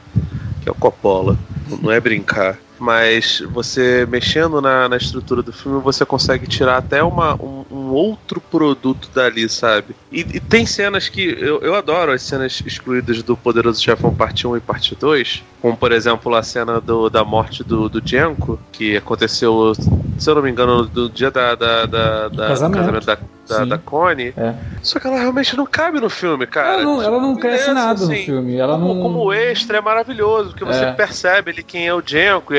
[0.63, 1.37] Que é o Coppola.
[1.83, 7.03] Não é brincar mas você mexendo na, na estrutura do filme, você consegue tirar até
[7.03, 9.95] uma, um, um outro produto dali, sabe?
[10.11, 14.47] E, e, tem cenas que eu, eu adoro as cenas excluídas do Poderoso Chefão Parte
[14.47, 18.59] 1 e Parte 2, como por exemplo a cena do, da morte do, do Jenko,
[18.73, 19.75] que aconteceu,
[20.19, 22.79] se eu não me engano, no dia da, da, da, da casamento.
[22.79, 23.19] casamento da
[23.51, 24.33] da, da Connie.
[24.37, 24.55] É.
[24.83, 26.75] Só que ela realmente não cabe no filme, cara.
[26.75, 28.57] Ela não, ela não cresce nada assim, no filme.
[28.57, 29.03] Ela como, não...
[29.03, 30.93] como extra é maravilhoso, porque você é.
[30.93, 32.53] percebe ali quem é o Jenko.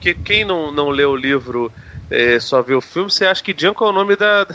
[0.00, 1.70] Que, quem não, não lê o livro
[2.12, 4.54] é, só vê o filme, você acha que Janko é o nome da, da,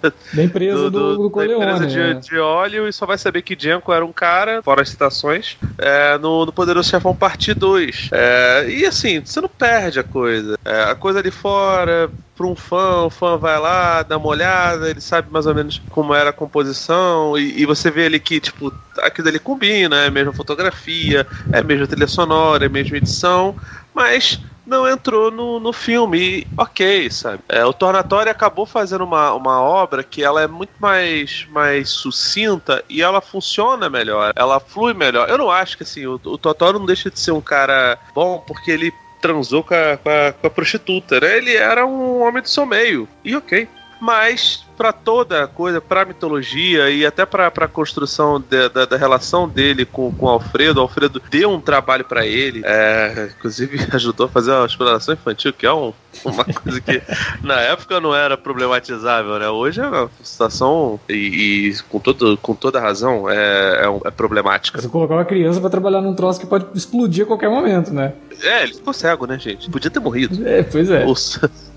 [0.00, 2.14] da, da empresa do, do, do Corleone, empresa de, né?
[2.14, 6.16] de, óleo e só vai saber que Janko era um cara, fora as citações, é,
[6.18, 8.10] no, no Poderoso Chefão Parte 2.
[8.12, 10.58] É, e assim, você não perde a coisa.
[10.64, 14.90] É, a coisa ali fora, para um fã, o fã vai lá, dá uma olhada,
[14.90, 18.40] ele sabe mais ou menos como era a composição, e, e você vê ali que,
[18.40, 22.70] tipo, aquilo ali combina, é a mesma fotografia, é a mesma trilha sonora, é a
[22.70, 23.54] mesma edição,
[23.94, 26.18] mas não entrou no, no filme.
[26.18, 27.40] E, ok, sabe?
[27.48, 32.84] É, o Tornatório acabou fazendo uma, uma obra que ela é muito mais, mais sucinta
[32.88, 35.28] e ela funciona melhor, ela flui melhor.
[35.28, 38.42] Eu não acho que assim, o, o Totoro não deixa de ser um cara bom
[38.46, 41.38] porque ele transou com a, com a, com a prostituta, né?
[41.38, 43.08] Ele era um homem do seu meio.
[43.24, 43.66] E ok.
[44.00, 48.96] Mas para toda a coisa, pra mitologia e até pra, pra construção de, da, da,
[48.96, 50.80] relação dele com, com o Alfredo.
[50.80, 55.66] Alfredo deu um trabalho para ele, é, inclusive ajudou a fazer uma exploração infantil, que
[55.66, 55.92] é um,
[56.24, 57.02] uma coisa que
[57.42, 59.48] na época não era problematizável, né?
[59.48, 61.14] Hoje é uma situação, e,
[61.70, 64.80] e com, todo, com toda razão, é, é, é problemática.
[64.80, 68.14] Você colocar uma criança para trabalhar num troço que pode explodir a qualquer momento, né?
[68.42, 69.70] É, ele ficou cego, né, gente?
[69.70, 70.46] Podia ter morrido.
[70.46, 71.04] É, pois é.
[71.04, 71.14] O,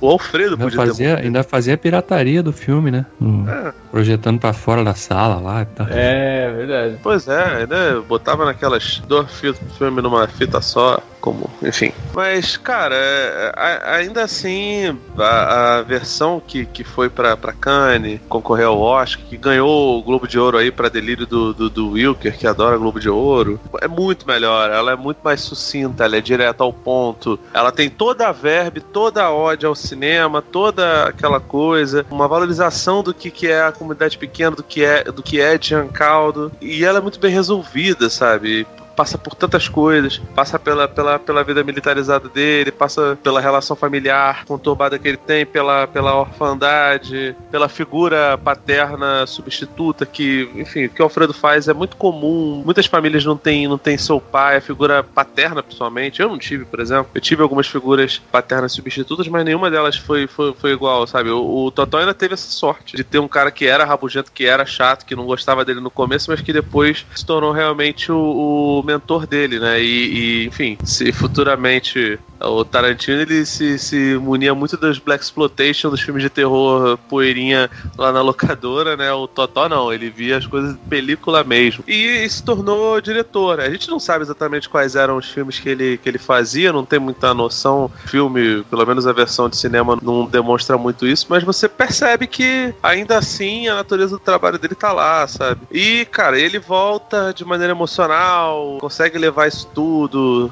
[0.02, 1.26] o Alfredo ainda podia fazia, ter morrido.
[1.26, 3.06] Ainda fazia a pirataria do filme, né?
[3.22, 3.74] Hum, é.
[3.92, 5.88] Projetando para fora da sala lá e tal.
[5.90, 7.00] É, verdade.
[7.02, 8.02] Pois é, né?
[8.08, 11.92] Botava naquelas duas filmes numa fita só como, enfim.
[12.14, 13.54] Mas, cara, é,
[13.86, 19.36] ainda assim, a, a, versão que, que foi pra, pra Cannes, concorreu ao Oscar, que
[19.36, 23.00] ganhou o Globo de Ouro aí pra delírio do, do, do Wilker, que adora Globo
[23.00, 24.72] de Ouro, é muito melhor.
[24.72, 27.40] Ela é muito mais sucinta, ela é direta ao ponto.
[27.54, 33.04] Ela tem toda a verbe, toda a ódio ao cinema, toda aquela coisa, uma valorização
[33.04, 36.52] do que, que é a comunidade pequena, do que é do que é Giancarlo.
[36.62, 38.68] E ela é muito bem resolvida, sabe?
[38.98, 44.44] Passa por tantas coisas, passa pela, pela, pela vida militarizada dele, passa pela relação familiar
[44.46, 51.00] conturbada que ele tem, pela, pela orfandade, pela figura paterna substituta que, enfim, o que
[51.00, 52.64] o Alfredo faz é muito comum.
[52.66, 56.20] Muitas famílias não têm não tem seu pai, a figura paterna, principalmente.
[56.20, 57.12] Eu não tive, por exemplo.
[57.14, 61.30] Eu tive algumas figuras paternas substitutas, mas nenhuma delas foi, foi, foi igual, sabe?
[61.30, 64.46] O, o Totó ainda teve essa sorte de ter um cara que era rabugento, que
[64.46, 68.80] era chato, que não gostava dele no começo, mas que depois se tornou realmente o,
[68.80, 69.82] o mentor dele, né?
[69.82, 75.90] E, e, enfim, se futuramente o Tarantino ele se, se munia muito dos Black Exploitation,
[75.90, 79.12] dos filmes de terror poeirinha lá na locadora, né?
[79.12, 81.84] O Totó não, ele via as coisas de película mesmo.
[81.88, 83.58] E, e se tornou diretor.
[83.58, 83.66] Né?
[83.66, 86.86] A gente não sabe exatamente quais eram os filmes que ele, que ele fazia, não
[86.86, 87.92] tem muita noção.
[88.06, 92.74] Filme, pelo menos a versão de cinema, não demonstra muito isso, mas você percebe que
[92.82, 95.62] ainda assim a natureza do trabalho dele tá lá, sabe?
[95.72, 100.52] E, cara, ele volta de maneira emocional, consegue levar isso tudo.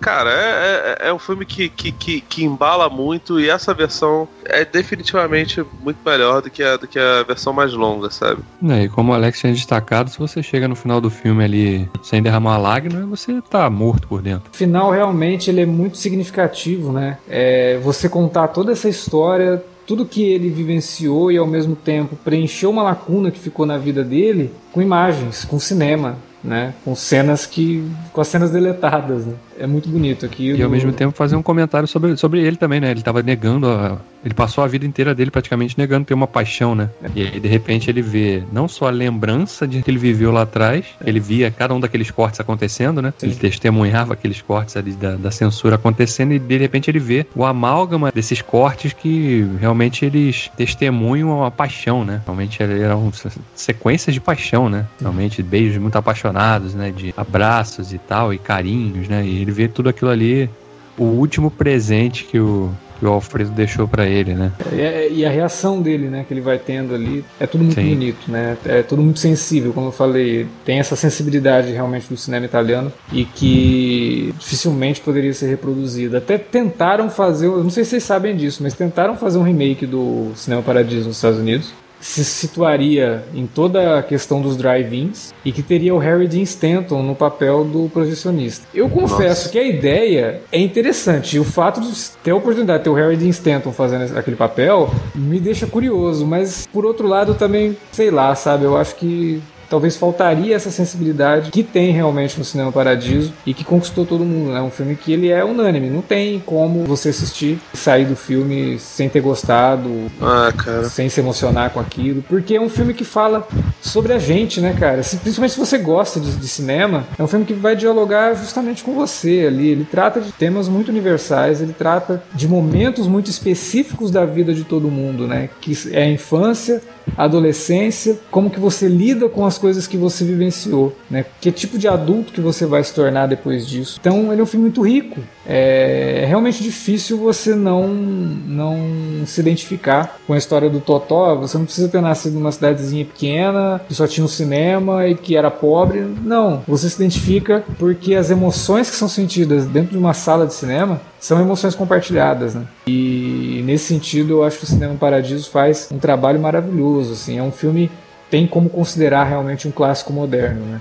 [0.00, 4.28] Cara, é, é, é um filme que, que, que, que, embala muito e essa versão
[4.44, 8.42] é definitivamente muito melhor do que a, do que a versão mais longa, sabe?
[8.68, 11.88] É, e como o Alex tinha destacado, se você chega no final do filme ali
[12.02, 14.50] sem derramar lágrima, você tá morto por dentro.
[14.52, 17.18] O final realmente ele é muito significativo, né?
[17.28, 22.70] É, você contar toda essa história tudo que ele vivenciou e ao mesmo tempo preencheu
[22.70, 26.74] uma lacuna que ficou na vida dele com imagens, com cinema né?
[26.84, 27.82] Com cenas que.
[28.12, 29.34] com as cenas deletadas, né?
[29.58, 30.52] É muito bonito aqui.
[30.52, 32.90] E ao mesmo tempo fazer um comentário sobre, sobre ele também, né?
[32.90, 36.74] Ele tava negando a, Ele passou a vida inteira dele praticamente negando ter uma paixão,
[36.74, 36.90] né?
[37.14, 40.42] E aí, de repente, ele vê não só a lembrança de que ele viveu lá
[40.42, 43.12] atrás, ele via cada um daqueles cortes acontecendo, né?
[43.18, 43.26] Sim.
[43.26, 47.44] Ele testemunhava aqueles cortes ali da, da censura acontecendo e de repente ele vê o
[47.44, 52.22] amálgama desses cortes que realmente eles testemunham a paixão, né?
[52.24, 53.12] Realmente eram
[53.54, 54.86] sequências de paixão, né?
[55.00, 56.90] Realmente beijos muito apaixonados, né?
[56.90, 59.24] De abraços e tal, e carinhos, né?
[59.24, 60.50] E ele vê tudo aquilo ali,
[60.96, 64.52] o último presente que o, que o Alfredo deixou para ele, né?
[64.72, 67.90] É, e a reação dele, né, que ele vai tendo ali, é tudo muito Sim.
[67.90, 68.56] bonito, né?
[68.64, 73.24] É tudo muito sensível, como eu falei, tem essa sensibilidade realmente do cinema italiano e
[73.24, 76.18] que dificilmente poderia ser reproduzida.
[76.18, 79.86] Até tentaram fazer, eu não sei se vocês sabem disso, mas tentaram fazer um remake
[79.86, 85.50] do Cinema Paradiso nos Estados Unidos se situaria em toda a questão dos drive-ins e
[85.50, 88.66] que teria o Harry Dean Stanton no papel do projecionista.
[88.74, 89.48] Eu confesso Nossa.
[89.48, 91.92] que a ideia é interessante e o fato de
[92.22, 96.26] ter a oportunidade de ter o Harry Dean Stanton fazendo aquele papel me deixa curioso,
[96.26, 101.50] mas por outro lado também, sei lá, sabe, eu acho que talvez faltaria essa sensibilidade
[101.50, 104.50] que tem realmente no Cinema Paradiso e que conquistou todo mundo.
[104.50, 104.62] É né?
[104.62, 108.78] um filme que ele é unânime, não tem como você assistir e sair do filme
[108.78, 109.90] sem ter gostado,
[110.20, 110.50] ah,
[110.84, 113.46] sem se emocionar com aquilo, porque é um filme que fala
[113.80, 115.02] sobre a gente, né, cara?
[115.02, 118.82] Se, principalmente se você gosta de, de cinema, é um filme que vai dialogar justamente
[118.82, 119.68] com você ali.
[119.68, 124.64] Ele trata de temas muito universais, ele trata de momentos muito específicos da vida de
[124.64, 125.48] todo mundo, né?
[125.60, 126.82] Que é a infância,
[127.16, 131.24] adolescência, como que você lida com as coisas que você vivenciou, né?
[131.40, 133.98] Que tipo de adulto que você vai se tornar depois disso.
[134.00, 135.20] Então, ele é um filme muito rico.
[135.46, 138.78] É, é realmente difícil você não não
[139.26, 141.36] se identificar com a história do Totó.
[141.36, 145.36] Você não precisa ter nascido numa cidadezinha pequena, que só tinha um cinema e que
[145.36, 146.00] era pobre.
[146.22, 150.54] Não, você se identifica porque as emoções que são sentidas dentro de uma sala de
[150.54, 152.64] cinema são emoções compartilhadas, né?
[152.86, 153.23] E
[153.64, 157.50] nesse sentido, eu acho que o Cinema Paradiso faz um trabalho maravilhoso, assim, é um
[157.50, 157.90] filme
[158.30, 160.80] tem como considerar realmente um clássico moderno, né?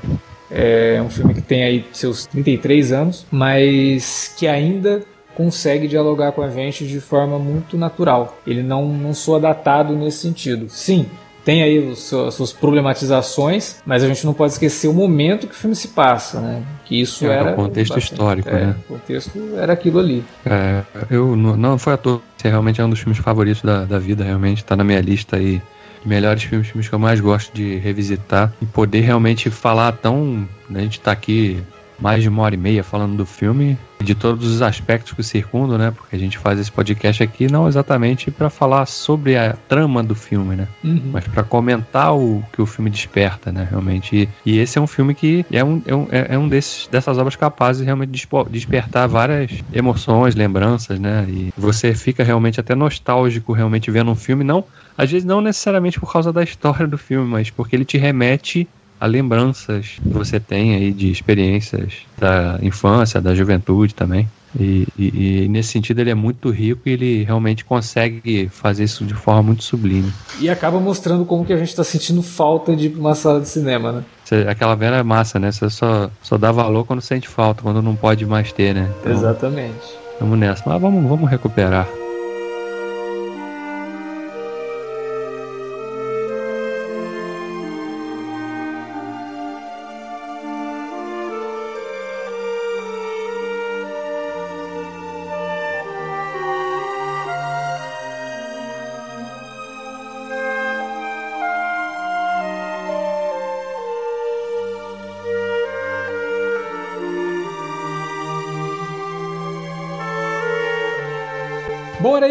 [0.50, 5.04] É um filme que tem aí seus 33 anos, mas que ainda
[5.36, 8.38] consegue dialogar com a gente de forma muito natural.
[8.46, 10.70] Ele não, não soa datado nesse sentido.
[10.70, 11.08] Sim,
[11.44, 15.54] tem aí os, as suas problematizações, mas a gente não pode esquecer o momento que
[15.54, 16.64] o filme se passa, né?
[16.86, 17.52] Que isso é, era.
[17.52, 18.76] O contexto bastante, histórico, é, né?
[18.90, 20.24] O contexto era aquilo ali.
[20.46, 22.22] É, eu não foi à toa.
[22.38, 24.64] Esse realmente é um dos filmes favoritos da, da vida, realmente.
[24.64, 25.62] Tá na minha lista aí.
[26.06, 30.46] Melhores filmes, filmes que eu mais gosto de revisitar e poder realmente falar tão.
[30.70, 31.64] Né, a gente tá aqui
[32.04, 35.24] mais de uma hora e meia falando do filme, de todos os aspectos que o
[35.24, 35.92] circundam, né?
[35.92, 40.14] Porque a gente faz esse podcast aqui não exatamente para falar sobre a trama do
[40.14, 40.68] filme, né?
[40.84, 41.12] Uhum.
[41.14, 43.66] Mas para comentar o que o filme desperta, né?
[43.70, 44.30] Realmente.
[44.46, 47.18] E, e esse é um filme que é um, é um, é um desses, dessas
[47.18, 51.26] obras capazes de realmente despertar várias emoções, lembranças, né?
[51.30, 54.66] E você fica realmente até nostálgico realmente vendo um filme, não,
[54.98, 58.68] às vezes não necessariamente por causa da história do filme, mas porque ele te remete
[59.04, 64.30] a lembranças que você tem aí de experiências da infância, da juventude também.
[64.58, 69.04] E, e, e, nesse sentido ele é muito rico e ele realmente consegue fazer isso
[69.04, 70.10] de forma muito sublime.
[70.40, 73.92] E acaba mostrando como que a gente está sentindo falta de uma sala de cinema,
[73.92, 74.04] né?
[74.50, 75.52] aquela velha massa, né?
[75.52, 78.90] Você só, só dá valor quando sente falta, quando não pode mais ter, né?
[79.02, 79.98] Então, Exatamente.
[80.18, 80.64] Vamos nessa.
[80.66, 81.88] Mas vamos, vamos recuperar.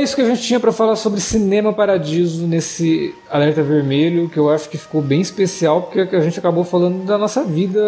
[0.02, 4.50] Isso que a gente tinha para falar sobre Cinema Paradiso nesse Alerta Vermelho, que eu
[4.50, 7.80] acho que ficou bem especial, porque a gente acabou falando da nossa vida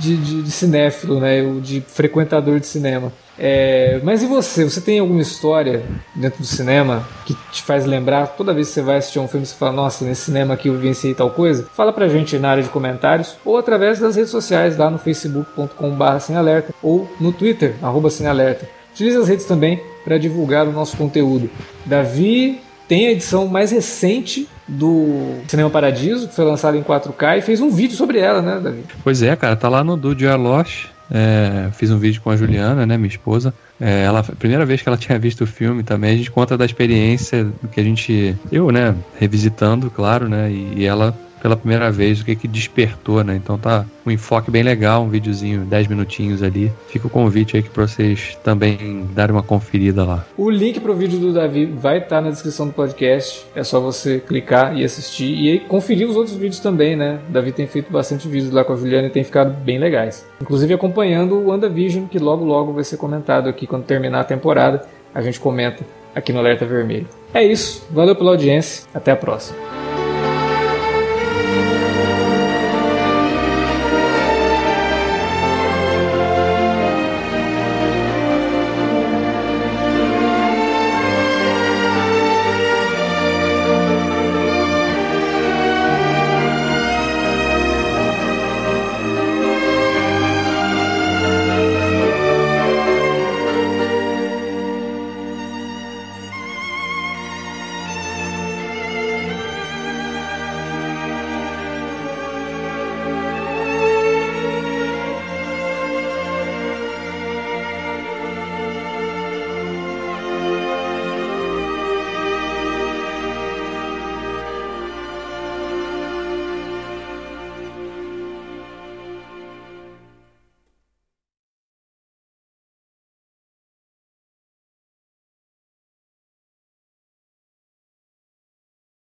[0.00, 1.42] de, de, de cinéfilo, né?
[1.60, 3.12] De frequentador de cinema.
[3.38, 4.64] É, mas e você?
[4.64, 5.82] Você tem alguma história
[6.14, 8.28] dentro do cinema que te faz lembrar?
[8.28, 10.74] Toda vez que você vai assistir um filme, você fala, nossa, nesse cinema aqui eu
[10.74, 11.66] vivenciei tal coisa?
[11.74, 16.18] Fala pra gente na área de comentários ou através das redes sociais lá no facebook.com.br
[16.20, 18.81] sem alerta ou no Twitter, arroba sem alerta.
[18.92, 21.50] Utilize as redes também para divulgar o nosso conteúdo.
[21.86, 27.42] Davi tem a edição mais recente do Cinema Paradiso, que foi lançada em 4K, e
[27.42, 28.84] fez um vídeo sobre ela, né, Davi?
[29.02, 30.86] Pois é, cara, tá lá no Do Lost.
[31.14, 33.52] É, fiz um vídeo com a Juliana, né, minha esposa.
[33.78, 36.64] É, ela, primeira vez que ela tinha visto o filme também, a gente conta da
[36.64, 42.20] experiência que a gente, eu, né, revisitando, claro, né, e, e ela pela primeira vez,
[42.20, 43.34] o que que despertou, né?
[43.34, 46.72] Então tá um enfoque bem legal, um videozinho, 10 minutinhos ali.
[46.86, 50.24] Fica o convite aí para vocês também darem uma conferida lá.
[50.38, 53.44] O link pro vídeo do Davi vai estar tá na descrição do podcast.
[53.56, 57.18] É só você clicar e assistir e aí conferir os outros vídeos também, né?
[57.28, 60.24] O Davi tem feito bastante vídeos lá com a Juliana e tem ficado bem legais.
[60.40, 64.86] Inclusive acompanhando o WandaVision, que logo logo vai ser comentado aqui quando terminar a temporada.
[65.12, 67.08] A gente comenta aqui no Alerta Vermelho.
[67.34, 69.91] É isso, valeu pela audiência, até a próxima.